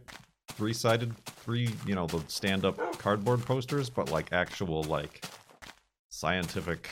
three 0.49 0.73
sided 0.73 1.13
three 1.27 1.71
you 1.87 1.95
know 1.95 2.07
the 2.07 2.23
stand 2.29 2.65
up 2.65 2.99
cardboard 2.99 3.45
posters, 3.45 3.89
but 3.91 4.11
like 4.11 4.33
actual 4.33 4.83
like 4.85 5.25
scientific 6.11 6.89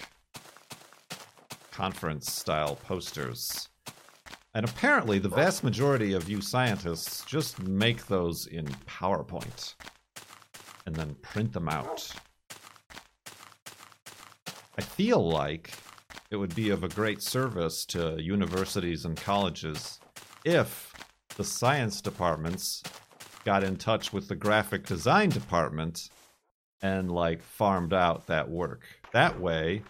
conference 1.70 2.32
style 2.32 2.76
posters. 2.76 3.68
And 4.54 4.68
apparently 4.68 5.18
the 5.18 5.28
vast 5.28 5.62
majority 5.62 6.12
of 6.12 6.28
you 6.28 6.40
scientists 6.40 7.24
just 7.24 7.62
make 7.62 8.06
those 8.06 8.46
in 8.46 8.66
PowerPoint 8.86 9.74
and 10.86 10.94
then 10.94 11.14
print 11.22 11.52
them 11.52 11.68
out. 11.68 12.10
I 14.76 14.82
feel 14.82 15.28
like 15.28 15.72
it 16.30 16.36
would 16.36 16.54
be 16.54 16.70
of 16.70 16.84
a 16.84 16.88
great 16.88 17.22
service 17.22 17.84
to 17.86 18.20
universities 18.20 19.04
and 19.04 19.16
colleges 19.16 20.00
if 20.44 20.92
the 21.36 21.44
science 21.44 22.00
departments 22.00 22.82
got 23.44 23.64
in 23.64 23.76
touch 23.76 24.12
with 24.12 24.28
the 24.28 24.36
graphic 24.36 24.86
design 24.86 25.30
department 25.30 26.10
and 26.82 27.10
like 27.10 27.42
farmed 27.42 27.92
out 27.92 28.26
that 28.26 28.48
work. 28.48 28.82
That 29.12 29.38
way, 29.40 29.82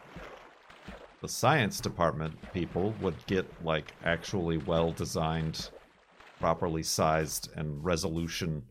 the 1.21 1.29
science 1.29 1.81
department 1.81 2.35
people 2.53 2.95
would 3.01 3.15
get 3.27 3.47
like 3.65 3.93
actually 4.05 4.59
well 4.59 4.93
designed, 4.93 5.71
properly 6.39 6.83
sized, 6.83 7.51
and 7.57 7.85
resolution 7.85 8.63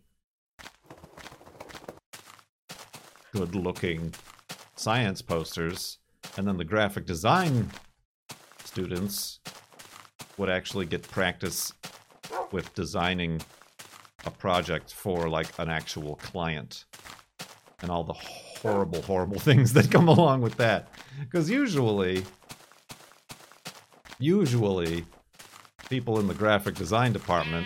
good 3.32 3.54
looking 3.54 4.12
science 4.76 5.22
posters 5.22 6.00
and 6.36 6.48
then 6.48 6.58
the 6.58 6.64
graphic 6.64 7.06
design 7.06 7.70
students 8.64 9.40
would 10.38 10.50
actually 10.50 10.86
get 10.86 11.04
practice 11.12 11.74
with 12.52 12.74
designing 12.74 13.40
a 14.26 14.32
project 14.32 14.94
for 14.94 15.30
like 15.30 15.48
an 15.60 15.70
actual 15.70 16.16
client 16.16 16.86
and 17.82 17.90
all 17.90 18.04
the 18.04 18.14
horrible 18.14 19.02
horrible 19.04 19.40
things 19.50 19.74
that 19.74 19.90
come 19.92 20.08
along 20.08 20.42
with 20.42 20.56
that. 20.58 20.90
Because 21.20 21.50
usually 21.50 22.24
usually 24.20 25.06
people 25.90 26.20
in 26.20 26.28
the 26.28 26.34
graphic 26.34 26.76
design 26.76 27.14
department 27.14 27.66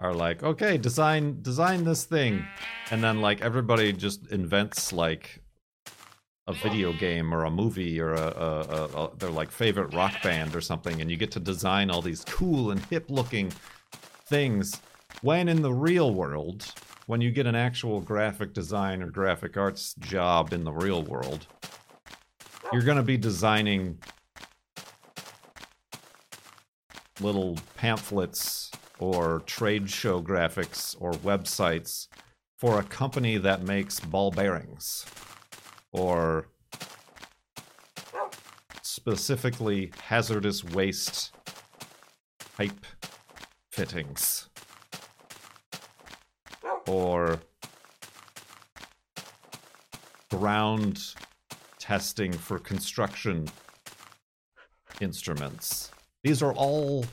are 0.00 0.14
like 0.14 0.42
okay 0.42 0.76
design 0.76 1.40
design 1.42 1.84
this 1.84 2.04
thing. 2.04 2.44
And 2.90 3.02
then 3.02 3.20
like 3.20 3.42
everybody 3.42 3.92
just 3.92 4.26
invents 4.30 4.92
like 4.92 5.42
a 6.48 6.52
video 6.52 6.92
game 6.92 7.34
or 7.34 7.44
a 7.44 7.50
movie 7.50 8.00
or 8.00 8.14
a, 8.14 8.20
a, 8.20 8.60
a, 8.60 9.04
a, 9.04 9.16
their 9.16 9.30
like 9.30 9.50
favorite 9.50 9.92
rock 9.92 10.22
band 10.22 10.54
or 10.54 10.60
something 10.60 11.00
and 11.00 11.10
you 11.10 11.16
get 11.16 11.32
to 11.32 11.40
design 11.40 11.90
all 11.90 12.00
these 12.00 12.24
cool 12.24 12.70
and 12.70 12.80
hip 12.86 13.06
looking 13.08 13.52
things 14.26 14.80
when 15.22 15.48
in 15.48 15.62
the 15.62 15.72
real 15.72 16.12
world 16.12 16.72
when 17.06 17.20
you 17.20 17.30
get 17.30 17.46
an 17.46 17.54
actual 17.54 18.00
graphic 18.00 18.52
design 18.52 19.02
or 19.02 19.10
graphic 19.10 19.56
arts 19.56 19.94
job 19.94 20.52
in 20.52 20.64
the 20.64 20.72
real 20.72 21.02
world 21.04 21.46
you're 22.72 22.82
going 22.82 22.96
to 22.96 23.02
be 23.02 23.16
designing 23.16 23.98
little 27.20 27.56
pamphlets 27.76 28.70
or 28.98 29.40
trade 29.46 29.88
show 29.88 30.20
graphics 30.20 30.96
or 31.00 31.12
websites 31.12 32.08
for 32.58 32.78
a 32.78 32.82
company 32.82 33.38
that 33.38 33.62
makes 33.62 34.00
ball 34.00 34.30
bearings 34.30 35.06
or 35.92 36.48
specifically 38.82 39.92
hazardous 40.02 40.64
waste 40.64 41.32
pipe 42.56 42.84
fittings 43.70 44.48
or 46.86 47.40
ground 50.30 51.14
testing 51.78 52.32
for 52.32 52.58
construction 52.58 53.48
instruments. 55.00 55.90
These 56.22 56.42
are 56.42 56.52
all 56.54 57.04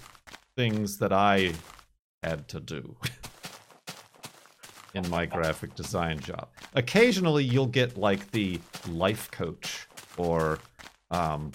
things 0.56 0.98
that 0.98 1.14
I 1.14 1.54
had 2.24 2.48
to 2.50 2.60
do. 2.60 2.96
in 4.94 5.10
my 5.10 5.26
graphic 5.26 5.74
design 5.76 6.20
job. 6.20 6.50
Occasionally, 6.76 7.44
you'll 7.44 7.66
get 7.66 7.98
like 7.98 8.30
the 8.32 8.60
life 8.88 9.30
coach 9.32 9.88
or 10.18 10.60
um, 11.12 11.52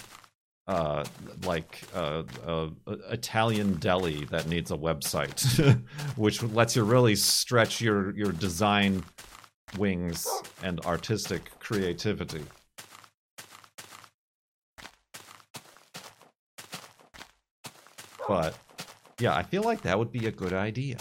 uh, 0.68 1.04
like 1.44 1.82
uh, 1.94 2.22
uh, 2.46 2.68
Italian 3.10 3.74
deli 3.78 4.24
that 4.26 4.46
needs 4.46 4.70
a 4.70 4.76
website, 4.76 5.40
which 6.16 6.42
lets 6.42 6.76
you 6.76 6.84
really 6.84 7.16
stretch 7.16 7.80
your 7.80 8.14
your 8.16 8.30
design 8.30 9.04
wings 9.76 10.28
and 10.62 10.80
artistic 10.86 11.50
creativity. 11.58 12.44
But 18.28 18.56
yeah, 19.18 19.34
I 19.34 19.42
feel 19.42 19.62
like 19.62 19.82
that 19.82 19.98
would 19.98 20.12
be 20.12 20.26
a 20.26 20.30
good 20.30 20.52
idea 20.52 20.98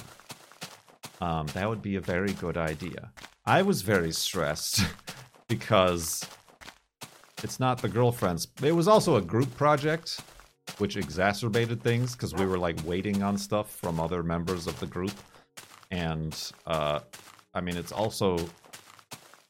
um, 1.22 1.48
that 1.48 1.68
would 1.68 1.82
be 1.82 1.96
a 1.96 2.02
very 2.02 2.34
good 2.34 2.58
idea. 2.58 3.12
I 3.46 3.62
was 3.62 3.82
very 3.82 4.12
stressed 4.12 4.82
because 5.48 6.24
it's 7.44 7.60
not 7.60 7.82
the 7.82 7.90
girlfriends. 7.90 8.48
It 8.64 8.72
was 8.72 8.88
also 8.88 9.18
a 9.18 9.22
group 9.22 9.56
project, 9.56 10.20
which 10.78 10.98
exacerbated 10.98 11.82
things 11.82 12.14
because 12.14 12.34
we 12.34 12.46
were 12.46 12.58
like 12.58 12.78
waiting 12.86 13.24
on 13.24 13.38
stuff 13.38 13.76
from 13.76 14.00
other 14.00 14.24
members 14.24 14.68
of 14.68 14.80
the 14.80 14.88
group. 14.88 15.14
And 15.92 16.36
uh, 16.66 17.00
I 17.54 17.62
mean, 17.62 17.78
it's 17.78 17.92
also 17.92 18.38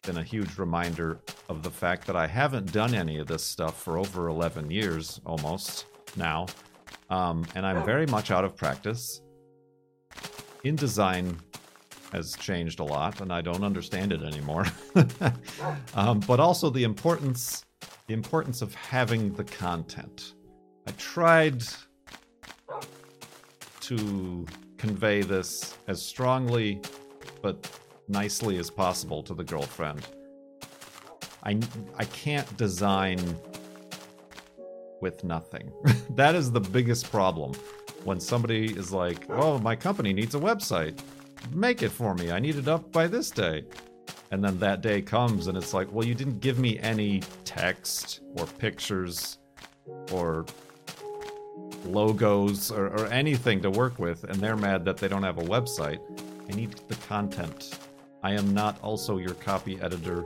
been 0.03 0.17
a 0.17 0.23
huge 0.23 0.57
reminder 0.57 1.19
of 1.49 1.63
the 1.63 1.71
fact 1.71 2.07
that 2.07 2.15
I 2.15 2.27
haven't 2.27 2.71
done 2.71 2.93
any 2.93 3.17
of 3.17 3.27
this 3.27 3.43
stuff 3.43 3.81
for 3.81 3.97
over 3.97 4.27
11 4.27 4.69
years 4.71 5.19
almost 5.25 5.85
now. 6.15 6.45
Um, 7.09 7.45
and 7.55 7.65
I'm 7.65 7.85
very 7.85 8.05
much 8.05 8.31
out 8.31 8.43
of 8.43 8.55
practice. 8.55 9.21
In 10.63 10.75
design, 10.75 11.39
has 12.11 12.35
changed 12.35 12.79
a 12.79 12.83
lot, 12.83 13.21
and 13.21 13.31
I 13.31 13.41
don't 13.41 13.63
understand 13.63 14.11
it 14.11 14.21
anymore. 14.23 14.65
um, 15.93 16.19
but 16.21 16.39
also 16.39 16.69
the 16.69 16.83
importance, 16.83 17.65
the 18.07 18.13
importance 18.13 18.61
of 18.61 18.73
having 18.73 19.33
the 19.33 19.43
content. 19.43 20.33
I 20.87 20.91
tried 20.91 21.63
to 23.81 24.45
convey 24.77 25.21
this 25.21 25.75
as 25.87 26.01
strongly 26.01 26.81
but 27.41 27.69
nicely 28.07 28.57
as 28.57 28.69
possible 28.69 29.21
to 29.23 29.33
the 29.33 29.43
girlfriend. 29.43 30.05
I 31.43 31.59
I 31.97 32.05
can't 32.05 32.57
design 32.57 33.19
with 35.01 35.23
nothing. 35.23 35.71
that 36.11 36.33
is 36.35 36.51
the 36.51 36.61
biggest 36.61 37.11
problem. 37.11 37.53
When 38.03 38.19
somebody 38.19 38.65
is 38.65 38.91
like, 38.91 39.29
"Oh, 39.29 39.59
my 39.59 39.75
company 39.75 40.13
needs 40.13 40.33
a 40.35 40.39
website." 40.39 40.97
make 41.53 41.81
it 41.81 41.89
for 41.89 42.13
me. 42.13 42.31
I 42.31 42.39
need 42.39 42.55
it 42.55 42.67
up 42.67 42.91
by 42.91 43.07
this 43.07 43.29
day. 43.29 43.63
And 44.31 44.43
then 44.43 44.59
that 44.59 44.81
day 44.81 45.01
comes 45.01 45.47
and 45.47 45.57
it's 45.57 45.73
like, 45.73 45.91
well, 45.91 46.05
you 46.05 46.13
didn't 46.13 46.39
give 46.39 46.59
me 46.59 46.77
any 46.79 47.21
text 47.45 48.21
or 48.37 48.45
pictures 48.45 49.37
or 50.11 50.45
logos 51.85 52.71
or, 52.71 52.87
or 52.87 53.07
anything 53.07 53.61
to 53.61 53.69
work 53.69 53.99
with, 53.99 54.23
and 54.25 54.35
they're 54.35 54.57
mad 54.57 54.83
that 54.85 54.97
they 54.97 55.07
don't 55.07 55.23
have 55.23 55.37
a 55.37 55.43
website. 55.43 55.99
I 56.49 56.55
need 56.55 56.75
the 56.87 56.95
content. 57.07 57.79
I 58.23 58.33
am 58.33 58.53
not 58.53 58.81
also 58.81 59.17
your 59.17 59.33
copy 59.35 59.79
editor. 59.81 60.25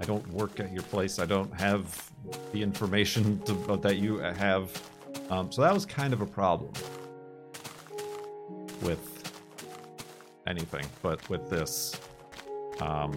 I 0.00 0.04
don't 0.04 0.26
work 0.32 0.60
at 0.60 0.72
your 0.72 0.82
place. 0.84 1.18
I 1.18 1.26
don't 1.26 1.52
have 1.58 2.10
the 2.52 2.62
information 2.62 3.40
to, 3.44 3.76
that 3.78 3.96
you 3.96 4.18
have. 4.18 4.82
Um, 5.30 5.50
so 5.50 5.62
that 5.62 5.72
was 5.72 5.86
kind 5.86 6.12
of 6.12 6.20
a 6.20 6.26
problem 6.26 6.72
with 8.82 9.32
anything, 10.46 10.86
but 11.02 11.28
with 11.28 11.48
this. 11.50 11.98
Um, 12.80 13.14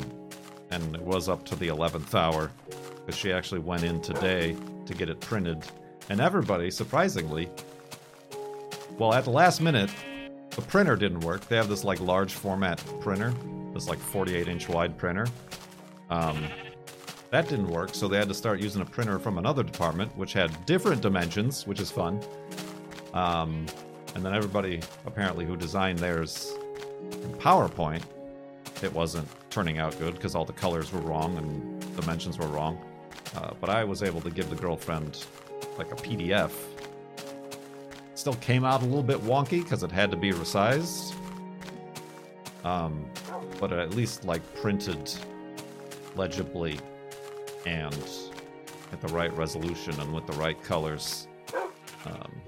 and 0.72 0.96
it 0.96 1.02
was 1.02 1.30
up 1.30 1.46
to 1.46 1.56
the 1.56 1.68
11th 1.68 2.16
hour 2.16 2.52
because 2.98 3.16
she 3.16 3.32
actually 3.32 3.60
went 3.60 3.84
in 3.84 4.02
today 4.02 4.56
to 4.86 4.94
get 4.94 5.10
it 5.10 5.20
printed. 5.20 5.66
And 6.10 6.20
everybody, 6.20 6.72
surprisingly, 6.72 7.50
well, 8.98 9.14
at 9.14 9.24
the 9.24 9.32
last 9.32 9.62
minute, 9.62 9.90
the 10.52 10.62
printer 10.62 10.96
didn't 10.96 11.22
work. 11.22 11.48
They 11.48 11.56
have 11.56 11.70
this 11.70 11.84
like 11.84 12.00
large 12.00 12.34
format 12.34 12.84
printer, 13.00 13.34
this 13.74 13.88
like 13.88 14.00
48 14.00 14.48
inch 14.48 14.70
wide 14.70 14.98
printer. 14.98 15.28
Um, 16.10 16.46
that 17.32 17.48
didn't 17.48 17.70
work, 17.70 17.96
so 17.96 18.10
they 18.10 18.18
had 18.18 18.28
to 18.28 18.34
start 18.34 18.60
using 18.60 18.82
a 18.82 18.86
printer 18.86 19.18
from 19.18 19.38
another 19.38 19.64
department, 19.64 20.16
which 20.18 20.34
had 20.34 20.66
different 20.66 21.02
dimensions, 21.02 21.66
which 21.66 21.80
is 21.80 21.90
fun. 21.90 22.22
Um, 23.14 23.66
and 24.16 24.26
then 24.26 24.36
everybody, 24.36 24.82
apparently, 25.06 25.46
who 25.46 25.56
designed 25.56 26.00
theirs 26.00 26.54
in 27.12 27.32
PowerPoint, 27.36 28.04
it 28.84 28.94
wasn't 28.94 29.28
turning 29.52 29.78
out 29.78 29.98
good 30.00 30.16
because 30.16 30.34
all 30.34 30.46
the 30.46 30.54
colors 30.54 30.92
were 30.92 31.02
wrong 31.02 31.38
and 31.38 31.96
dimensions 31.96 32.40
were 32.40 32.48
wrong. 32.48 32.80
Uh, 33.36 33.52
but 33.60 33.70
I 33.70 33.84
was 33.84 34.02
able 34.02 34.22
to 34.22 34.32
give 34.32 34.50
the 34.50 34.56
girlfriend 34.56 35.26
like 35.78 35.92
a 35.92 35.96
PDF. 35.96 36.52
Still 38.16 38.36
came 38.36 38.64
out 38.64 38.82
a 38.82 38.86
little 38.86 39.04
bit 39.04 39.20
wonky 39.20 39.62
because 39.62 39.84
it 39.84 39.92
had 39.92 40.10
to 40.12 40.18
be 40.18 40.32
resized. 40.32 41.14
Um, 42.64 43.06
but 43.60 43.74
at 43.74 43.92
least 43.92 44.24
like 44.24 44.42
printed 44.56 45.14
legibly 46.16 46.80
and 47.66 48.08
at 48.92 49.02
the 49.02 49.08
right 49.10 49.36
resolution 49.36 50.00
and 50.00 50.14
with 50.14 50.26
the 50.28 50.34
right 50.34 50.62
colors. 50.64 51.28
Um, 52.06 52.42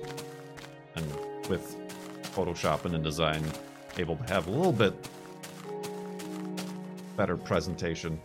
and 0.95 1.05
with 1.49 1.75
Photoshop 2.35 2.85
and 2.85 2.95
InDesign, 2.95 3.43
able 3.97 4.15
to 4.15 4.23
have 4.23 4.47
a 4.47 4.51
little 4.51 4.71
bit 4.71 4.93
better 7.15 7.37
presentation. 7.37 8.19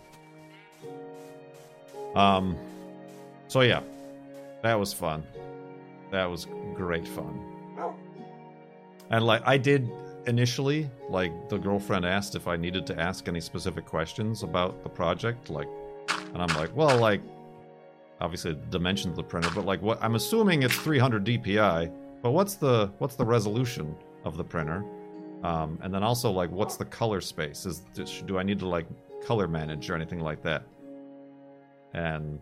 Um, 2.14 2.56
so 3.48 3.60
yeah, 3.60 3.80
that 4.62 4.78
was 4.78 4.92
fun. 4.92 5.22
That 6.10 6.26
was 6.26 6.46
great 6.74 7.06
fun. 7.06 7.40
And 9.10 9.24
like 9.24 9.42
I 9.46 9.56
did 9.56 9.90
initially, 10.26 10.90
like 11.08 11.48
the 11.48 11.58
girlfriend 11.58 12.04
asked 12.04 12.34
if 12.34 12.46
I 12.46 12.56
needed 12.56 12.86
to 12.88 13.00
ask 13.00 13.28
any 13.28 13.40
specific 13.40 13.86
questions 13.86 14.42
about 14.42 14.82
the 14.82 14.88
project, 14.88 15.48
like 15.50 15.68
and 16.34 16.42
I'm 16.42 16.54
like, 16.56 16.74
well, 16.76 16.96
like 16.98 17.22
obviously 18.20 18.52
the 18.52 18.66
dimensions 18.66 19.12
of 19.12 19.16
the 19.16 19.22
printer, 19.22 19.50
but 19.54 19.64
like 19.64 19.80
what 19.80 19.98
I'm 20.02 20.14
assuming 20.14 20.62
it's 20.62 20.76
300 20.76 21.24
DPI, 21.24 21.92
but 22.22 22.32
what's 22.32 22.54
the 22.54 22.90
what's 22.98 23.14
the 23.14 23.24
resolution 23.24 23.94
of 24.24 24.36
the 24.36 24.44
printer? 24.44 24.84
Um, 25.42 25.78
and 25.82 25.94
then 25.94 26.02
also 26.02 26.30
like 26.30 26.50
what's 26.50 26.76
the 26.76 26.84
color 26.84 27.20
space? 27.20 27.64
Is 27.66 27.80
do 28.26 28.38
I 28.38 28.42
need 28.42 28.58
to 28.60 28.68
like 28.68 28.86
color 29.24 29.46
manage 29.48 29.88
or 29.90 29.94
anything 29.94 30.20
like 30.20 30.42
that? 30.42 30.64
And 31.94 32.40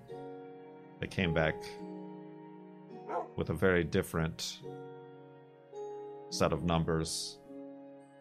they 1.00 1.06
came 1.06 1.34
back 1.34 1.54
with 3.36 3.50
a 3.50 3.54
very 3.54 3.84
different 3.84 4.60
set 6.30 6.52
of 6.52 6.64
numbers 6.64 7.38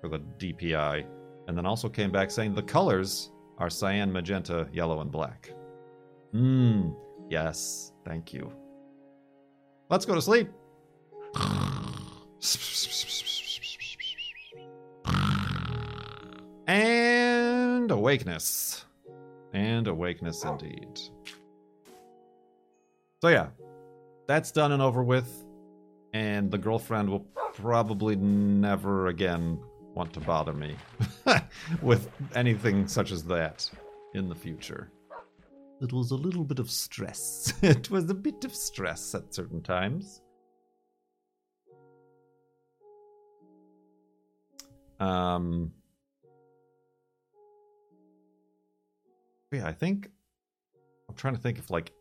for 0.01 0.09
the 0.09 0.19
DPI, 0.19 1.05
and 1.47 1.57
then 1.57 1.65
also 1.65 1.89
came 1.89 2.11
back 2.11 2.29
saying 2.29 2.53
the 2.53 2.61
colors 2.61 3.31
are 3.57 3.69
cyan, 3.69 4.11
magenta, 4.11 4.67
yellow, 4.73 4.99
and 5.01 5.11
black. 5.11 5.51
Mmm, 6.33 6.93
yes, 7.29 7.93
thank 8.03 8.33
you. 8.33 8.51
Let's 9.89 10.05
go 10.05 10.15
to 10.15 10.21
sleep. 10.21 10.49
And 16.67 17.91
awakeness. 17.91 18.85
And 19.53 19.87
awakeness 19.87 20.43
indeed. 20.43 20.99
So, 23.21 23.29
yeah, 23.29 23.47
that's 24.27 24.51
done 24.51 24.71
and 24.71 24.81
over 24.81 25.03
with. 25.03 25.45
And 26.13 26.49
the 26.51 26.57
girlfriend 26.57 27.09
will 27.09 27.25
probably 27.53 28.15
never 28.15 29.07
again 29.07 29.59
want 29.93 30.13
to 30.13 30.19
bother 30.19 30.53
me 30.53 30.75
with 31.81 32.09
anything 32.35 32.87
such 32.87 33.11
as 33.11 33.23
that 33.23 33.69
in 34.13 34.27
the 34.29 34.35
future. 34.35 34.91
It 35.81 35.91
was 35.91 36.11
a 36.11 36.15
little 36.15 36.43
bit 36.43 36.59
of 36.59 36.69
stress. 36.69 37.53
it 37.61 37.89
was 37.89 38.09
a 38.09 38.13
bit 38.13 38.45
of 38.45 38.55
stress 38.55 39.13
at 39.13 39.33
certain 39.33 39.61
times. 39.61 40.21
Um, 44.99 45.71
yeah, 49.51 49.67
I 49.67 49.71
think 49.71 50.09
I'm 51.09 51.15
trying 51.15 51.35
to 51.35 51.41
think 51.41 51.57
if 51.57 51.69
like 51.69 51.91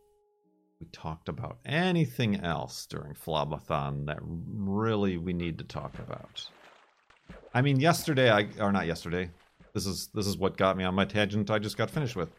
we 0.81 0.87
talked 0.93 1.29
about 1.29 1.59
anything 1.65 2.41
else 2.41 2.87
during 2.87 3.15
Flobathon 3.15 4.07
that 4.07 4.19
really 4.23 5.17
we 5.17 5.33
need 5.33 5.59
to 5.59 5.65
talk 5.65 5.99
about. 5.99 6.49
I 7.53 7.63
mean, 7.63 7.81
yesterday 7.81 8.31
I 8.31 8.49
or 8.59 8.73
not 8.73 8.87
yesterday. 8.87 9.31
This 9.73 9.87
is 9.87 10.09
this 10.15 10.27
is 10.27 10.37
what 10.37 10.57
got 10.57 10.77
me 10.77 10.85
on 10.85 10.95
my 10.95 11.05
tangent. 11.05 11.51
I 11.51 11.59
just 11.59 11.77
got 11.77 11.91
finished 11.91 12.17
with 12.17 12.31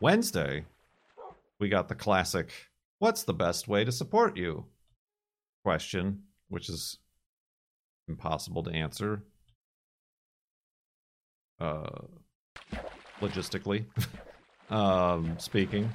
Wednesday. 0.00 0.64
We 1.60 1.68
got 1.68 1.88
the 1.88 1.94
classic. 1.94 2.52
What's 2.98 3.24
the 3.24 3.34
best 3.34 3.68
way 3.68 3.84
to 3.84 3.92
support 3.92 4.36
you? 4.36 4.64
Question, 5.64 6.22
which 6.48 6.68
is 6.68 6.98
impossible 8.08 8.62
to 8.64 8.72
answer. 8.72 9.22
Uh, 11.62 11.86
logistically. 13.20 13.84
um, 14.70 15.38
speaking, 15.38 15.88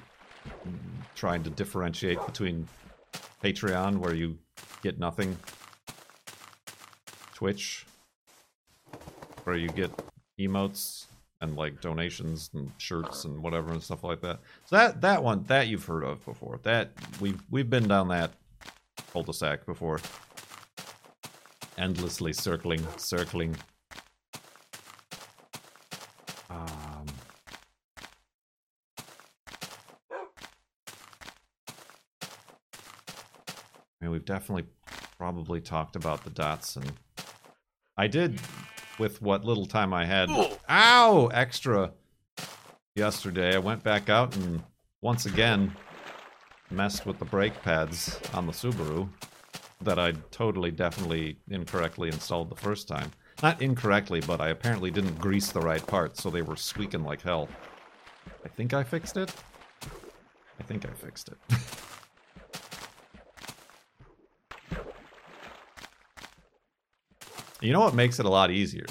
trying 1.14 1.44
to 1.44 1.50
differentiate 1.50 2.26
between 2.26 2.66
Patreon, 3.44 3.98
where 3.98 4.14
you 4.14 4.38
get 4.82 4.98
nothing, 4.98 5.38
Twitch, 7.36 7.86
where 9.44 9.58
you 9.58 9.68
get 9.68 9.92
emotes 10.40 11.08
and 11.42 11.58
like 11.58 11.82
donations 11.82 12.50
and 12.54 12.72
shirts 12.78 13.26
and 13.26 13.44
whatever 13.44 13.74
and 13.74 13.84
stuff 13.84 14.06
like 14.06 14.22
that. 14.22 14.40
So 14.68 14.78
that 14.78 15.02
that 15.02 15.22
one 15.22 15.44
that 15.48 15.68
you've 15.68 15.84
heard 15.84 16.06
of 16.06 16.24
before. 16.24 16.62
That 16.64 16.94
we've 17.20 17.42
we've 17.52 17.70
been 17.70 17.90
down 17.90 18.08
that 18.08 18.32
cul-de-sac 19.12 19.66
before. 19.66 20.00
Endlessly 21.78 22.32
circling, 22.32 22.88
circling, 22.96 23.58
we've 34.12 34.26
definitely 34.26 34.66
probably 35.18 35.62
talked 35.62 35.96
about 35.96 36.24
the 36.24 36.30
dots, 36.30 36.76
and 36.76 36.92
I 37.98 38.08
did 38.08 38.40
with 39.00 39.22
what 39.22 39.46
little 39.46 39.66
time 39.66 39.94
I 39.94 40.06
had. 40.06 40.30
Ow! 40.70 41.28
Extra 41.34 41.92
yesterday. 42.96 43.56
I 43.56 43.60
went 43.60 43.84
back 43.84 44.10
out 44.10 44.36
and 44.36 44.64
once 45.02 45.26
again 45.26 45.74
messed 46.70 47.06
with 47.06 47.20
the 47.20 47.26
brake 47.26 47.62
pads 47.62 48.20
on 48.34 48.46
the 48.46 48.52
Subaru 48.52 49.08
that 49.82 50.00
I 50.00 50.14
totally, 50.32 50.72
definitely 50.72 51.38
incorrectly 51.50 52.10
installed 52.10 52.50
the 52.50 52.56
first 52.56 52.88
time. 52.88 53.12
Not 53.44 53.62
incorrectly, 53.62 54.22
but 54.22 54.42
I 54.42 54.50
apparently 54.50 54.90
didn't 54.90 55.20
grease 55.20 55.52
the 55.52 55.62
right 55.62 55.86
parts, 55.86 56.24
so 56.24 56.30
they 56.32 56.42
were 56.42 56.56
squeaking 56.56 57.04
like 57.04 57.22
hell. 57.22 57.48
I 58.44 58.50
think 58.50 58.74
I 58.74 58.84
fixed 58.84 59.18
it. 59.18 59.34
I 60.60 60.64
think 60.64 60.86
I 60.86 60.90
fixed 60.90 61.30
it. 61.30 61.38
You 67.62 67.74
know 67.74 67.80
what 67.80 67.96
makes 67.96 68.20
it 68.20 68.26
a 68.26 68.30
lot 68.30 68.52
easier? 68.52 68.86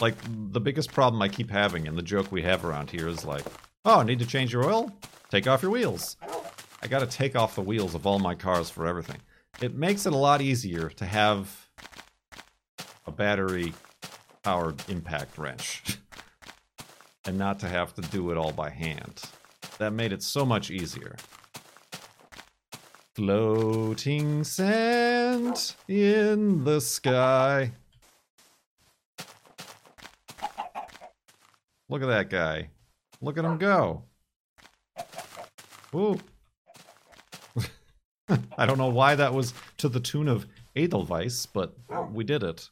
Like, 0.00 0.14
the 0.52 0.60
biggest 0.60 0.92
problem 0.92 1.20
I 1.22 1.28
keep 1.28 1.50
having, 1.50 1.86
and 1.86 1.96
the 1.96 2.02
joke 2.02 2.30
we 2.30 2.42
have 2.42 2.64
around 2.64 2.90
here 2.90 3.08
is 3.08 3.24
like, 3.24 3.44
oh, 3.84 4.02
need 4.02 4.18
to 4.18 4.26
change 4.26 4.52
your 4.52 4.64
oil? 4.64 4.92
Take 5.30 5.46
off 5.46 5.62
your 5.62 5.70
wheels. 5.70 6.16
I 6.82 6.86
gotta 6.86 7.06
take 7.06 7.36
off 7.36 7.54
the 7.54 7.62
wheels 7.62 7.94
of 7.94 8.06
all 8.06 8.18
my 8.18 8.34
cars 8.34 8.70
for 8.70 8.86
everything. 8.86 9.20
It 9.60 9.74
makes 9.74 10.06
it 10.06 10.12
a 10.12 10.16
lot 10.16 10.40
easier 10.40 10.88
to 10.90 11.04
have 11.04 11.68
a 13.06 13.10
battery 13.10 13.72
powered 14.42 14.82
impact 14.88 15.38
wrench. 15.38 15.82
and 17.28 17.36
not 17.36 17.58
to 17.60 17.68
have 17.68 17.94
to 17.94 18.00
do 18.00 18.30
it 18.30 18.38
all 18.38 18.52
by 18.52 18.70
hand. 18.70 19.22
That 19.78 19.92
made 19.92 20.12
it 20.12 20.22
so 20.22 20.46
much 20.46 20.70
easier. 20.70 21.16
Floating 23.14 24.44
sand 24.44 25.74
in 25.88 26.64
the 26.64 26.80
sky. 26.80 27.72
Look 31.88 32.02
at 32.02 32.08
that 32.08 32.30
guy. 32.30 32.70
Look 33.20 33.38
at 33.38 33.44
him 33.44 33.58
go. 33.58 34.04
Woo. 35.92 36.18
I 38.58 38.66
don't 38.66 38.78
know 38.78 38.88
why 38.88 39.14
that 39.14 39.32
was 39.32 39.54
to 39.78 39.88
the 39.88 40.00
tune 40.00 40.28
of 40.28 40.46
Edelweiss, 40.76 41.46
but 41.46 41.76
we 42.12 42.24
did 42.24 42.42
it. 42.42 42.68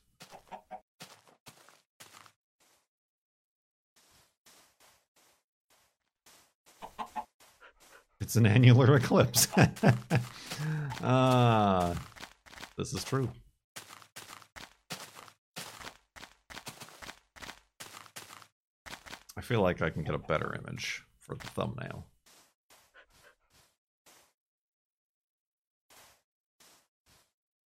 It's 8.20 8.36
an 8.36 8.46
annular 8.46 8.96
eclipse. 8.96 9.48
Ah, 11.02 11.94
this 12.78 12.94
is 12.94 13.04
true. 13.04 13.30
I 19.36 19.42
feel 19.42 19.60
like 19.60 19.82
I 19.82 19.90
can 19.90 20.02
get 20.02 20.14
a 20.14 20.18
better 20.18 20.54
image 20.54 21.02
for 21.20 21.34
the 21.34 21.46
thumbnail. 21.48 22.06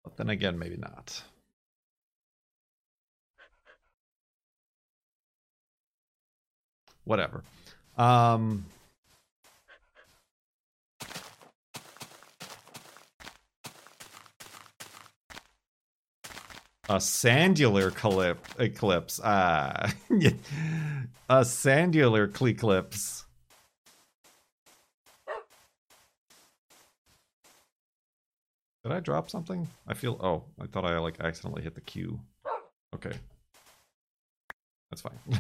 But 0.02 0.16
then 0.16 0.30
again, 0.30 0.58
maybe 0.58 0.76
not. 0.76 1.22
Whatever. 7.04 7.44
Um, 7.96 8.66
a 16.90 16.96
sandular 16.96 17.94
clip 17.94 18.44
eclipse. 18.58 19.20
Ah, 19.22 19.92
a 20.10 21.42
sandular 21.42 22.28
eclipse. 22.48 23.24
Did 28.82 28.90
I 28.90 28.98
drop 28.98 29.30
something? 29.30 29.68
I 29.86 29.94
feel. 29.94 30.18
Oh, 30.20 30.42
I 30.60 30.66
thought 30.66 30.84
I 30.84 30.98
like 30.98 31.20
accidentally 31.20 31.62
hit 31.62 31.76
the 31.76 31.80
Q. 31.80 32.18
Okay, 32.92 33.12
that's 34.90 35.02
fine. 35.02 35.20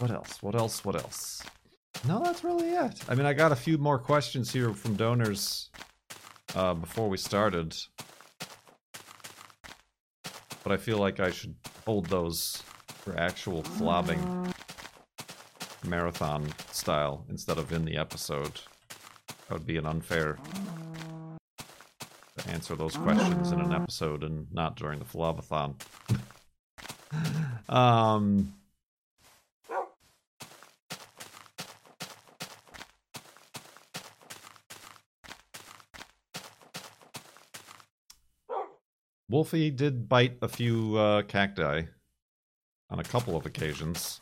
what 0.00 0.10
else? 0.10 0.42
What 0.42 0.56
else? 0.56 0.84
What 0.84 0.96
else? 0.96 1.40
No, 2.06 2.22
that's 2.22 2.44
really 2.44 2.68
it. 2.68 3.00
I 3.08 3.14
mean, 3.14 3.24
I 3.24 3.32
got 3.32 3.50
a 3.50 3.56
few 3.56 3.78
more 3.78 3.98
questions 3.98 4.52
here 4.52 4.74
from 4.74 4.94
donors 4.94 5.70
uh, 6.54 6.74
before 6.74 7.08
we 7.08 7.16
started, 7.16 7.74
but 10.62 10.72
I 10.72 10.76
feel 10.76 10.98
like 10.98 11.18
I 11.18 11.30
should 11.30 11.54
hold 11.86 12.06
those 12.06 12.62
for 12.88 13.18
actual 13.18 13.62
flobbing 13.62 14.52
marathon 15.86 16.46
style 16.72 17.24
instead 17.30 17.56
of 17.56 17.72
in 17.72 17.86
the 17.86 17.96
episode. 17.96 18.60
That 19.48 19.54
would 19.54 19.66
be 19.66 19.78
an 19.78 19.86
unfair 19.86 20.38
to 22.36 22.50
answer 22.50 22.76
those 22.76 22.96
questions 22.96 23.50
in 23.50 23.60
an 23.60 23.72
episode 23.72 24.24
and 24.24 24.46
not 24.52 24.76
during 24.76 24.98
the 24.98 25.06
flobathon. 25.06 25.74
um. 27.68 28.52
Wolfie 39.34 39.72
did 39.72 40.08
bite 40.08 40.38
a 40.42 40.46
few 40.46 40.96
uh, 40.96 41.22
cacti 41.22 41.82
on 42.88 43.00
a 43.00 43.02
couple 43.02 43.36
of 43.36 43.44
occasions. 43.44 44.20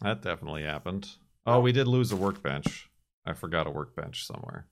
That 0.00 0.20
definitely 0.20 0.64
happened. 0.64 1.10
Oh, 1.46 1.60
we 1.60 1.70
did 1.70 1.86
lose 1.86 2.10
a 2.10 2.16
workbench. 2.16 2.90
I 3.24 3.32
forgot 3.32 3.68
a 3.68 3.70
workbench 3.70 4.26
somewhere. 4.26 4.66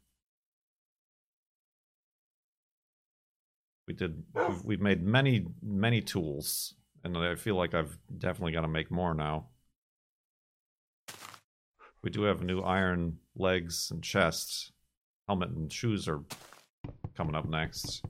We 3.87 3.95
did. 3.95 4.25
We've, 4.35 4.65
we've 4.65 4.81
made 4.81 5.05
many, 5.05 5.47
many 5.63 6.01
tools, 6.01 6.75
and 7.05 7.17
I 7.17 7.37
feel 7.37 7.55
like 7.55 7.75
I've 7.75 7.97
definitely 8.19 8.51
got 8.51 8.63
to 8.63 8.69
make 8.69 8.91
more 8.91 9.15
now. 9.15 9.51
We 12.05 12.11
do 12.11 12.25
have 12.25 12.43
new 12.43 12.61
iron 12.61 13.17
legs 13.35 13.91
and 13.91 14.03
chests. 14.03 14.71
Helmet 15.27 15.49
and 15.49 15.73
shoes 15.73 16.07
are 16.07 16.21
coming 17.17 17.35
up 17.35 17.49
next. 17.49 18.05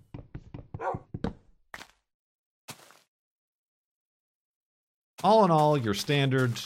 All 5.23 5.45
in 5.45 5.53
all, 5.53 5.79
your 5.79 5.95
standard 5.95 6.61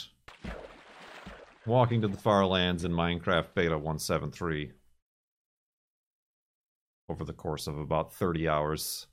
walking 1.67 2.01
to 2.01 2.09
the 2.09 2.17
far 2.17 2.47
lands 2.47 2.85
in 2.85 2.93
Minecraft 2.93 3.49
Beta 3.55 3.77
173 3.77 4.73
over 7.11 7.25
the 7.25 7.35
course 7.35 7.67
of 7.67 7.77
about 7.79 8.15
30 8.15 8.49
hours. 8.49 9.07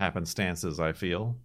Happenstances, 0.00 0.78
I 0.78 0.92
feel. 0.92 1.36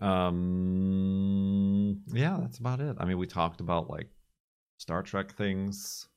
Um, 0.00 1.86
yeah, 2.12 2.36
that's 2.40 2.58
about 2.58 2.80
it. 2.80 2.96
I 2.98 3.04
mean, 3.04 3.18
we 3.18 3.26
talked 3.26 3.60
about 3.60 3.90
like 3.90 4.08
Star 4.78 5.02
Trek 5.02 5.32
things. 5.32 6.08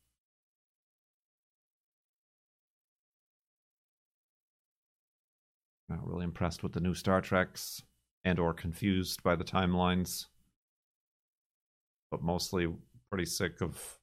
Not 5.88 6.06
really 6.06 6.26
impressed 6.26 6.62
with 6.62 6.74
the 6.74 6.82
new 6.82 6.94
Star 6.94 7.22
Treks 7.22 7.82
and 8.24 8.38
or 8.38 8.54
confused 8.54 9.24
by 9.24 9.36
the 9.36 9.44
timelines. 9.44 10.28
But 12.12 12.22
mostly 12.22 12.68
pretty 13.10 13.26
sick 13.26 13.62
of 13.62 13.98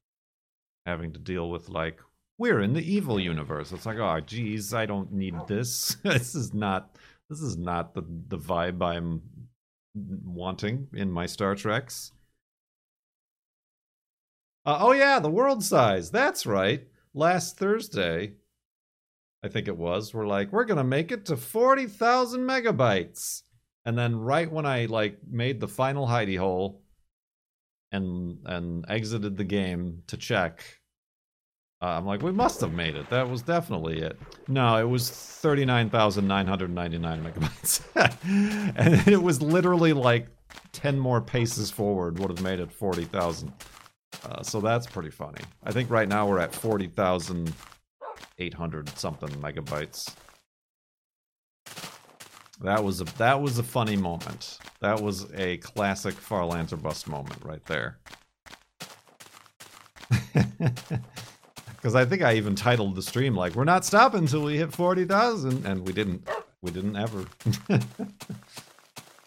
having 0.85 1.13
to 1.13 1.19
deal 1.19 1.51
with 1.51 1.69
like 1.69 2.01
we're 2.39 2.61
in 2.61 2.73
the 2.73 2.93
evil 2.95 3.19
universe. 3.19 3.73
It's 3.73 3.87
like, 3.87 3.99
oh 3.99 4.21
geez, 4.21 4.75
I 4.75 4.87
don't 4.87 5.13
need 5.13 5.35
this. 5.47 5.97
this 6.03 6.35
is 6.35 6.55
not 6.55 6.97
this 7.29 7.41
is 7.41 7.57
not 7.57 7.95
the 7.95 8.03
the 8.29 8.39
vibe 8.39 8.83
I'm 8.83 9.23
wanting 10.25 10.89
in 10.93 11.11
my 11.11 11.27
Star 11.27 11.55
Treks. 11.55 12.13
Uh, 14.65 14.79
oh 14.81 14.93
yeah, 14.93 15.19
the 15.19 15.31
world 15.31 15.65
size. 15.65 16.11
That's 16.11 16.45
right. 16.45 16.87
Last 17.15 17.57
Thursday, 17.57 18.33
I 19.43 19.49
think 19.49 19.69
it 19.69 19.77
was, 19.77 20.13
we're 20.13 20.27
like, 20.27 20.53
we're 20.53 20.65
gonna 20.65 20.85
make 20.85 21.13
it 21.13 21.25
to 21.27 21.37
forty 21.37 21.87
thousand 21.87 22.43
megabytes. 22.43 23.43
And 23.85 23.97
then 23.97 24.17
right 24.17 24.51
when 24.51 24.67
I 24.67 24.87
like 24.87 25.19
made 25.31 25.61
the 25.61 25.69
final 25.69 26.09
hidey 26.09 26.37
hole 26.37 26.83
and 27.93 28.39
and 28.45 28.85
exited 28.89 29.37
the 29.37 29.45
game 29.45 30.03
to 30.09 30.17
check, 30.17 30.65
uh, 31.83 31.87
I'm 31.87 32.07
like, 32.07 32.23
we 32.23 32.33
must 32.33 32.63
have 32.63 32.73
made 32.73 32.97
it. 32.97 33.11
That 33.11 33.29
was 33.29 33.43
definitely 33.43 34.01
it. 34.01 34.19
No, 34.49 34.79
it 34.79 34.89
was 34.89 35.11
39,999 35.11 37.23
megabytes. 37.23 37.83
and 38.77 39.07
it 39.07 39.23
was 39.23 39.43
literally 39.43 39.93
like 39.93 40.29
10 40.73 40.99
more 40.99 41.21
paces 41.21 41.71
forward 41.71 42.19
would 42.19 42.31
have 42.31 42.41
made 42.43 42.61
it 42.61 42.73
40,000. 42.73 43.53
Uh, 44.25 44.43
so 44.43 44.59
that's 44.61 44.87
pretty 44.87 45.11
funny. 45.11 45.43
I 45.65 45.73
think 45.73 45.91
right 45.91 46.09
now 46.09 46.27
we're 46.27 46.39
at 46.39 46.55
40,800 46.55 48.99
something 48.99 49.29
megabytes. 49.29 50.15
That 52.63 52.83
was 52.83 53.03
a 53.03 53.05
that 53.19 53.43
was 53.43 53.59
a 53.59 53.63
funny 53.63 53.97
moment. 53.97 54.57
That 54.81 54.99
was 54.99 55.31
a 55.35 55.59
classic 55.59 56.15
Farlands 56.15 56.73
or 56.73 56.79
Bust 56.79 57.07
moment 57.07 57.45
right 57.45 57.63
there. 57.67 57.99
because 61.77 61.95
I 61.95 62.05
think 62.05 62.23
I 62.23 62.35
even 62.35 62.55
titled 62.55 62.95
the 62.95 63.03
stream 63.03 63.37
like 63.37 63.55
"We're 63.55 63.65
not 63.65 63.85
stopping 63.85 64.21
until 64.21 64.43
we 64.43 64.57
hit 64.57 64.73
forty 64.73 65.05
thousand, 65.05 65.67
and 65.67 65.87
we 65.87 65.93
didn't. 65.93 66.29
We 66.63 66.71
didn't 66.71 66.97
ever. 66.97 67.27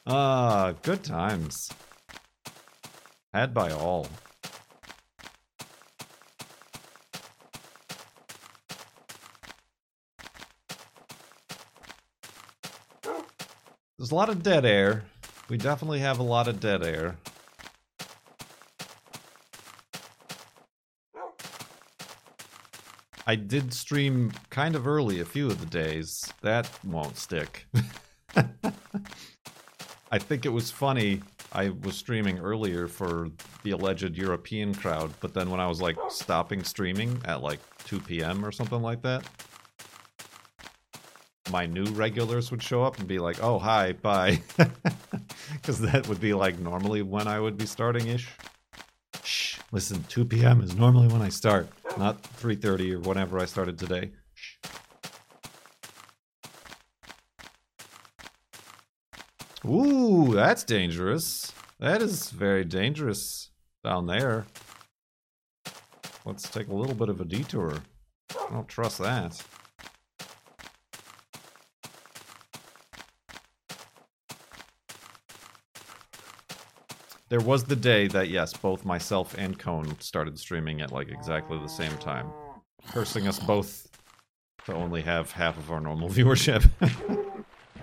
ah, 0.08 0.74
good 0.82 1.04
times. 1.04 1.70
Had 3.34 3.54
by 3.54 3.72
all. 3.72 4.08
There's 13.98 14.12
a 14.12 14.16
lot 14.16 14.30
of 14.30 14.42
dead 14.42 14.66
air. 14.66 15.04
We 15.50 15.58
definitely 15.58 16.00
have 16.00 16.20
a 16.20 16.24
lot 16.24 16.48
of 16.48 16.60
dead 16.60 16.84
air. 16.84 17.18
I 23.30 23.36
did 23.36 23.72
stream 23.76 24.32
kind 24.50 24.76
of 24.76 24.88
early 24.88 25.20
a 25.20 25.26
few 25.26 25.46
of 25.46 25.60
the 25.60 25.68
days. 25.68 26.34
That 26.42 26.68
won't 26.84 27.16
stick. 27.16 27.68
I 30.12 30.18
think 30.18 30.48
it 30.48 30.50
was 30.50 30.72
funny. 30.72 31.22
I 31.54 31.70
was 31.70 31.96
streaming 31.96 32.40
earlier 32.40 32.88
for 32.88 33.30
the 33.62 33.70
alleged 33.70 34.16
European 34.16 34.74
crowd, 34.74 35.14
but 35.20 35.36
then 35.36 35.52
when 35.52 35.60
I 35.60 35.68
was 35.68 35.80
like 35.80 35.96
stopping 36.10 36.64
streaming 36.64 37.22
at 37.24 37.44
like 37.44 37.60
2 37.86 38.00
p.m. 38.00 38.44
or 38.44 38.52
something 38.52 38.82
like 38.82 39.04
that, 39.04 39.24
my 41.52 41.68
new 41.68 41.86
regulars 41.86 42.50
would 42.50 42.64
show 42.64 42.82
up 42.82 42.98
and 42.98 43.08
be 43.08 43.20
like, 43.20 43.44
"Oh, 43.44 43.60
hi, 43.60 43.92
bye," 43.94 44.42
because 45.54 45.80
that 45.82 46.08
would 46.08 46.20
be 46.20 46.34
like 46.34 46.58
normally 46.58 47.04
when 47.04 47.28
I 47.28 47.40
would 47.40 47.60
be 47.60 47.68
starting 47.68 48.08
ish. 48.08 48.28
Shh, 49.24 49.60
listen, 49.72 50.04
2 50.10 50.26
p.m. 50.26 50.62
is 50.62 50.76
normally 50.76 51.10
when 51.10 51.22
I 51.22 51.30
start 51.30 51.70
not 51.98 52.22
3.30 52.22 52.94
or 52.94 53.00
whenever 53.00 53.40
I 53.40 53.46
started 53.46 53.78
today. 53.78 54.12
Ooh, 59.66 60.34
that's 60.34 60.64
dangerous. 60.64 61.52
That 61.80 62.02
is 62.02 62.32
very 62.32 62.64
dangerous 62.64 63.52
down 63.84 64.08
there. 64.08 64.46
Let's 66.26 66.50
take 66.50 66.70
a 66.70 66.76
little 66.76 66.96
bit 66.96 67.10
of 67.10 67.22
a 67.22 67.26
detour. 67.26 67.74
I 68.32 68.54
don't 68.54 68.68
trust 68.68 69.00
that. 69.00 69.42
There 77.30 77.40
was 77.40 77.64
the 77.64 77.76
day 77.76 78.08
that, 78.08 78.30
yes, 78.30 78.54
both 78.54 78.86
myself 78.86 79.36
and 79.38 79.58
Cone 79.58 80.00
started 80.00 80.40
streaming 80.40 80.82
at 80.82 80.92
like 80.92 81.10
exactly 81.10 81.60
the 81.60 81.68
same 81.68 81.96
time, 82.00 82.32
cursing 82.88 83.28
us 83.28 83.38
both 83.38 83.88
to 84.66 84.74
only 84.74 85.04
have 85.04 85.32
half 85.32 85.56
of 85.60 85.70
our 85.70 85.80
normal 85.80 86.10
viewership. 86.18 86.68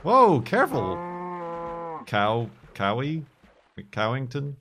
Whoa, 0.02 0.40
careful! 0.40 0.96
Cow, 2.06 2.50
Cowie? 2.74 3.24
Cowington? 3.92 4.56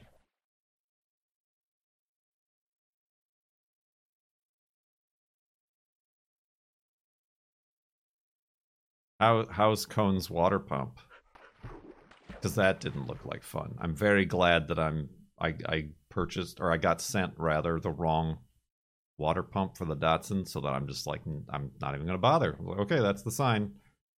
How, 9.19 9.48
how's 9.50 9.88
Cone's 9.88 10.30
water 10.30 10.60
pump? 10.60 11.00
Because 12.46 12.58
that 12.58 12.80
didn't 12.80 13.08
look 13.08 13.26
like 13.26 13.42
fun. 13.42 13.74
I'm 13.82 13.96
very 13.96 14.24
glad 14.24 14.68
that 14.68 14.78
I'm 14.78 15.10
I, 15.40 15.56
I 15.68 15.88
purchased 16.10 16.60
or 16.60 16.72
I 16.72 16.78
got 16.78 17.02
sent 17.02 17.34
rather 17.38 17.80
the 17.80 17.90
wrong 17.90 18.38
water 19.18 19.42
pump 19.42 19.76
for 19.76 19.86
the 19.86 19.98
Datsun, 19.98 20.48
so 20.48 20.62
that 20.62 20.68
I'm 20.68 20.86
just 20.86 21.08
like 21.08 21.22
I'm 21.50 21.72
not 21.82 21.96
even 21.96 22.06
gonna 22.06 22.20
bother. 22.20 22.56
Like, 22.60 22.78
okay, 22.82 23.00
that's 23.00 23.24
the 23.24 23.32
sign. 23.32 23.72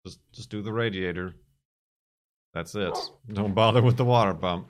Just 0.04 0.18
just 0.32 0.50
do 0.50 0.60
the 0.60 0.72
radiator. 0.72 1.36
That's 2.52 2.74
it. 2.74 2.98
Don't 3.32 3.54
bother 3.54 3.80
with 3.80 3.96
the 3.96 4.04
water 4.04 4.34
pump. 4.34 4.66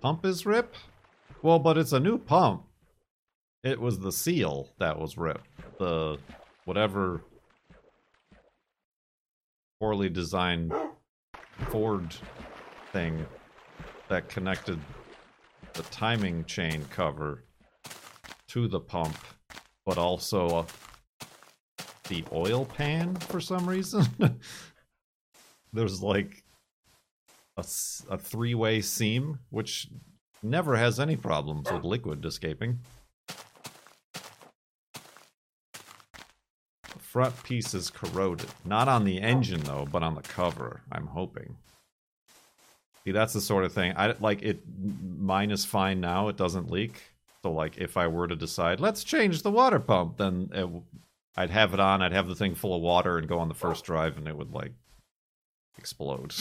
Pump 0.00 0.24
is 0.24 0.46
rip? 0.46 0.74
Well, 1.42 1.58
but 1.58 1.76
it's 1.76 1.92
a 1.92 2.00
new 2.00 2.16
pump. 2.16 2.62
It 3.62 3.78
was 3.78 3.98
the 3.98 4.12
seal 4.12 4.70
that 4.78 4.98
was 4.98 5.18
ripped. 5.18 5.50
The 5.78 6.16
whatever 6.64 7.20
poorly 9.84 10.08
designed 10.08 10.72
Ford 11.68 12.10
thing 12.90 13.26
that 14.08 14.30
connected 14.30 14.80
the 15.74 15.82
timing 15.82 16.42
chain 16.46 16.82
cover 16.88 17.44
to 18.48 18.66
the 18.66 18.80
pump, 18.80 19.14
but 19.84 19.98
also 19.98 20.64
the 22.08 22.24
oil 22.32 22.64
pan 22.64 23.14
for 23.16 23.40
some 23.40 23.68
reason. 23.68 24.06
There's 25.74 26.02
like 26.02 26.44
a, 27.58 27.64
a 28.08 28.16
three 28.16 28.54
way 28.54 28.80
seam, 28.80 29.38
which 29.50 29.88
never 30.42 30.76
has 30.76 30.98
any 30.98 31.16
problems 31.16 31.70
with 31.70 31.84
liquid 31.84 32.24
escaping. 32.24 32.78
Front 37.14 37.42
piece 37.44 37.74
is 37.74 37.90
corroded. 37.90 38.48
Not 38.64 38.88
on 38.88 39.04
the 39.04 39.20
engine 39.20 39.60
though, 39.60 39.86
but 39.92 40.02
on 40.02 40.16
the 40.16 40.22
cover. 40.22 40.80
I'm 40.90 41.06
hoping. 41.06 41.56
See, 43.04 43.12
that's 43.12 43.32
the 43.32 43.40
sort 43.40 43.62
of 43.62 43.72
thing. 43.72 43.92
I 43.96 44.16
like 44.18 44.42
it. 44.42 44.64
Mine 45.16 45.52
is 45.52 45.64
fine 45.64 46.00
now. 46.00 46.26
It 46.26 46.36
doesn't 46.36 46.72
leak. 46.72 47.00
So 47.42 47.52
like, 47.52 47.78
if 47.78 47.96
I 47.96 48.08
were 48.08 48.26
to 48.26 48.34
decide, 48.34 48.80
let's 48.80 49.04
change 49.04 49.42
the 49.42 49.52
water 49.52 49.78
pump, 49.78 50.16
then 50.16 50.50
it, 50.52 50.68
I'd 51.36 51.50
have 51.50 51.72
it 51.72 51.78
on. 51.78 52.02
I'd 52.02 52.10
have 52.10 52.26
the 52.26 52.34
thing 52.34 52.56
full 52.56 52.74
of 52.74 52.82
water 52.82 53.16
and 53.16 53.28
go 53.28 53.38
on 53.38 53.46
the 53.46 53.54
first 53.54 53.84
drive, 53.84 54.18
and 54.18 54.26
it 54.26 54.36
would 54.36 54.52
like 54.52 54.72
explode. 55.78 56.34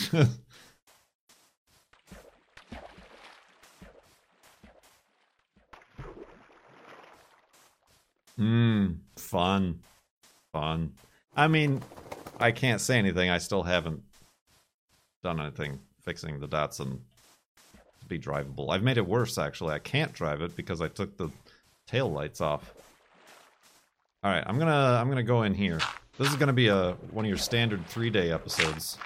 Mmm, 8.40 8.98
fun. 9.18 9.84
Fun. 10.54 10.94
I 11.36 11.48
mean, 11.48 11.82
I 12.40 12.52
can't 12.52 12.80
say 12.80 13.00
anything. 13.00 13.30
I 13.30 13.40
still 13.40 13.64
haven't 13.64 14.04
done 15.24 15.42
anything 15.42 15.80
fixing 16.04 16.40
the 16.40 16.48
Datsun 16.48 17.00
to 18.00 18.06
be 18.08 18.20
drivable. 18.20 18.70
I've 18.70 18.84
made 18.84 18.98
it 18.98 19.08
worse, 19.08 19.40
actually. 19.40 19.74
I 19.74 19.80
can't 19.80 20.14
drive 20.14 20.42
it 20.42 20.56
because 20.56 20.80
I 20.80 20.90
took 20.90 21.18
the 21.18 21.30
tail 21.88 22.12
lights 22.12 22.40
off. 22.40 22.72
All 24.24 24.32
right, 24.32 24.44
I'm 24.46 24.60
gonna 24.60 25.00
I'm 25.02 25.10
gonna 25.10 25.24
go 25.24 25.42
in 25.42 25.56
here. 25.56 25.80
This 26.20 26.30
is 26.30 26.36
gonna 26.36 26.54
be 26.54 26.68
a 26.68 26.92
one 27.10 27.26
of 27.26 27.30
your 27.30 27.38
standard 27.38 27.86
three 27.88 28.12
day 28.12 28.32
episodes. 28.32 29.00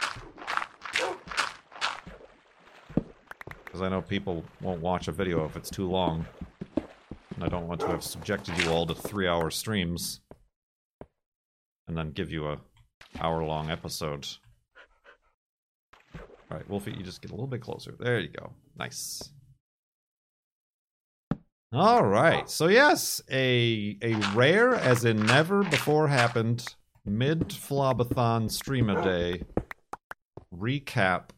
Because 3.63 3.81
I 3.81 3.87
know 3.87 4.01
people 4.01 4.43
won't 4.59 4.81
watch 4.81 5.07
a 5.07 5.13
video 5.13 5.45
if 5.45 5.55
it's 5.55 5.69
too 5.69 5.87
long. 5.89 6.25
And 7.35 7.43
I 7.43 7.47
don't 7.47 7.67
want 7.67 7.79
to 7.81 7.87
have 7.87 8.03
subjected 8.03 8.57
you 8.61 8.69
all 8.69 8.85
to 8.85 8.93
three 8.93 9.27
hour 9.27 9.49
streams 9.49 10.19
and 11.87 11.97
then 11.97 12.11
give 12.11 12.31
you 12.31 12.47
a 12.47 12.57
hour 13.19 13.43
long 13.43 13.69
episode. 13.69 14.27
All 16.49 16.57
right, 16.57 16.69
Wolfie, 16.69 16.91
you 16.91 17.03
just 17.03 17.21
get 17.21 17.31
a 17.31 17.33
little 17.33 17.47
bit 17.47 17.61
closer. 17.61 17.93
There 17.99 18.19
you 18.19 18.29
go. 18.29 18.51
Nice. 18.77 19.21
All 21.73 22.05
right. 22.05 22.49
So 22.49 22.67
yes, 22.67 23.21
a 23.29 23.97
a 24.01 24.15
rare 24.33 24.75
as 24.75 25.03
in 25.03 25.25
never 25.25 25.63
before 25.63 26.07
happened 26.07 26.65
mid 27.05 27.49
Flobathon 27.49 28.49
stream 28.49 28.89
a 28.89 29.01
day 29.03 29.43
recap 30.55 31.29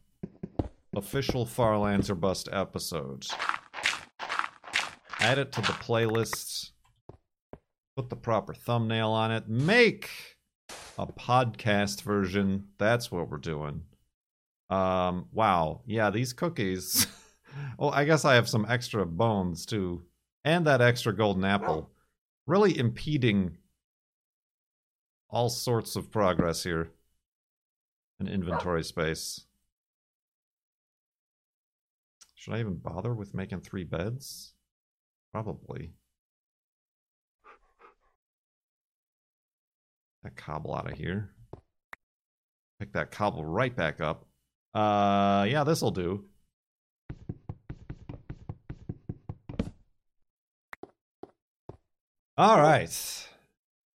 official 0.95 1.47
or 1.57 2.15
Bust 2.15 2.49
episode. 2.51 3.25
Add 5.19 5.39
it 5.39 5.51
to 5.53 5.61
the 5.61 5.73
playlist. 5.73 6.71
Put 7.95 8.09
the 8.09 8.15
proper 8.15 8.53
thumbnail 8.53 9.09
on 9.09 9.31
it. 9.31 9.49
Make 9.49 10.09
a 10.99 11.07
podcast 11.07 12.01
version. 12.01 12.65
That's 12.77 13.09
what 13.09 13.29
we're 13.29 13.37
doing. 13.37 13.83
Um, 14.69 15.27
wow. 15.31 15.81
Yeah, 15.85 16.09
these 16.09 16.33
cookies. 16.33 17.07
well, 17.77 17.91
I 17.91 18.03
guess 18.03 18.25
I 18.25 18.35
have 18.35 18.49
some 18.49 18.65
extra 18.67 19.05
bones 19.05 19.65
too. 19.65 20.03
And 20.43 20.67
that 20.67 20.81
extra 20.81 21.15
golden 21.15 21.45
apple. 21.45 21.89
Really 22.45 22.77
impeding 22.77 23.57
all 25.29 25.49
sorts 25.49 25.95
of 25.95 26.11
progress 26.11 26.63
here 26.63 26.91
in 28.19 28.27
inventory 28.27 28.83
space. 28.83 29.45
Should 32.35 32.53
I 32.53 32.59
even 32.59 32.75
bother 32.75 33.13
with 33.13 33.33
making 33.33 33.61
three 33.61 33.83
beds? 33.83 34.53
Probably. 35.31 35.91
That 40.23 40.35
cobble 40.35 40.73
out 40.73 40.91
of 40.91 40.97
here. 40.97 41.31
Pick 42.79 42.93
that 42.93 43.11
cobble 43.11 43.43
right 43.43 43.75
back 43.75 43.99
up. 44.01 44.25
Uh, 44.73 45.45
yeah, 45.49 45.63
this'll 45.63 45.91
do. 45.91 46.25
All 52.37 52.61
right. 52.61 53.27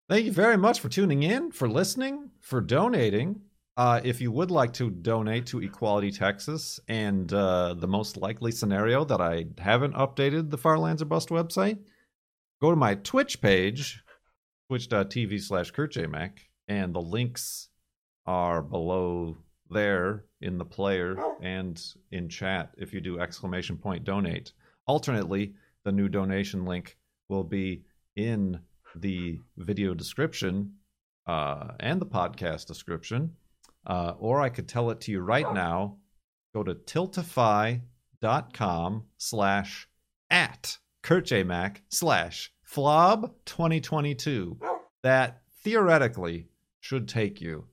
Thank 0.08 0.24
you 0.24 0.32
very 0.32 0.56
much 0.56 0.80
for 0.80 0.88
tuning 0.88 1.22
in, 1.22 1.52
for 1.52 1.68
listening, 1.68 2.30
for 2.40 2.60
donating. 2.60 3.42
Uh, 3.76 4.00
if 4.02 4.20
you 4.20 4.32
would 4.32 4.50
like 4.50 4.72
to 4.72 4.90
donate 4.90 5.46
to 5.46 5.60
Equality 5.62 6.10
Texas 6.10 6.80
and 6.88 7.32
uh, 7.32 7.74
the 7.74 7.86
most 7.86 8.16
likely 8.16 8.50
scenario 8.50 9.04
that 9.04 9.20
I 9.20 9.46
haven't 9.58 9.94
updated 9.94 10.50
the 10.50 10.58
Farlands 10.58 11.00
or 11.00 11.04
Bust 11.04 11.28
website, 11.28 11.78
go 12.60 12.70
to 12.70 12.76
my 12.76 12.94
Twitch 12.96 13.40
page 13.40 14.02
twitch.tv 14.70 15.42
slash 15.42 15.72
kurtjmac 15.72 16.30
and 16.68 16.94
the 16.94 17.00
links 17.00 17.70
are 18.24 18.62
below 18.62 19.36
there 19.68 20.26
in 20.42 20.58
the 20.58 20.64
player 20.64 21.16
and 21.42 21.82
in 22.12 22.28
chat 22.28 22.70
if 22.78 22.94
you 22.94 23.00
do 23.00 23.18
exclamation 23.18 23.76
point 23.76 24.04
donate. 24.04 24.52
Alternately, 24.86 25.54
the 25.84 25.90
new 25.90 26.08
donation 26.08 26.64
link 26.66 26.96
will 27.28 27.42
be 27.42 27.82
in 28.14 28.60
the 28.94 29.40
video 29.56 29.92
description 29.92 30.74
uh, 31.26 31.72
and 31.80 32.00
the 32.00 32.06
podcast 32.06 32.66
description. 32.66 33.32
Uh, 33.84 34.12
or 34.20 34.40
I 34.40 34.50
could 34.50 34.68
tell 34.68 34.90
it 34.90 35.00
to 35.00 35.10
you 35.10 35.18
right 35.18 35.52
now. 35.52 35.96
Go 36.54 36.62
to 36.62 36.76
tiltify.com 36.76 37.82
slash 39.18 39.88
at 40.30 40.78
kurtjmac 41.02 41.78
slash 41.88 42.52
flob 42.70 43.32
2022. 43.46 44.58
That 45.02 45.42
theoretically 45.62 46.46
should 46.80 47.08
take 47.08 47.40
you 47.40 47.64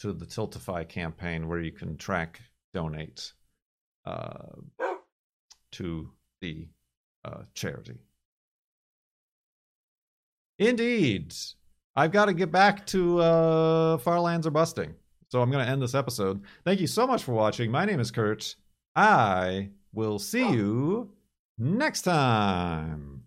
to 0.00 0.12
the 0.12 0.26
Tiltify 0.26 0.88
campaign 0.88 1.48
where 1.48 1.60
you 1.60 1.72
can 1.72 1.96
track 1.96 2.40
donate 2.72 3.32
uh, 4.04 4.52
to 5.72 6.10
the 6.40 6.68
uh, 7.24 7.42
charity. 7.54 7.98
Indeed. 10.58 11.34
I've 11.96 12.12
got 12.12 12.26
to 12.26 12.32
get 12.32 12.52
back 12.52 12.86
to 12.88 13.20
uh, 13.20 13.98
Far 13.98 14.20
Lands 14.20 14.46
Are 14.46 14.52
Busting. 14.52 14.94
So 15.30 15.42
I'm 15.42 15.50
going 15.50 15.64
to 15.64 15.70
end 15.70 15.82
this 15.82 15.94
episode. 15.94 16.42
Thank 16.64 16.80
you 16.80 16.86
so 16.86 17.06
much 17.06 17.24
for 17.24 17.32
watching. 17.32 17.70
My 17.70 17.84
name 17.84 18.00
is 18.00 18.10
Kurt. 18.10 18.54
I 18.94 19.70
will 19.92 20.18
see 20.18 20.48
you 20.48 21.10
next 21.58 22.02
time. 22.02 23.24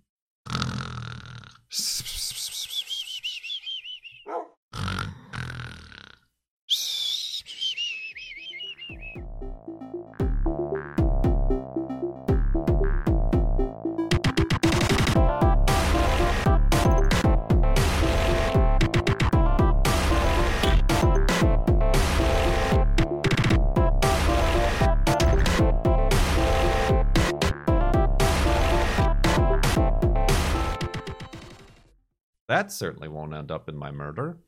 Certainly 32.81 33.07
won't 33.07 33.35
end 33.35 33.51
up 33.51 33.69
in 33.69 33.77
my 33.77 33.91
murder. 33.91 34.39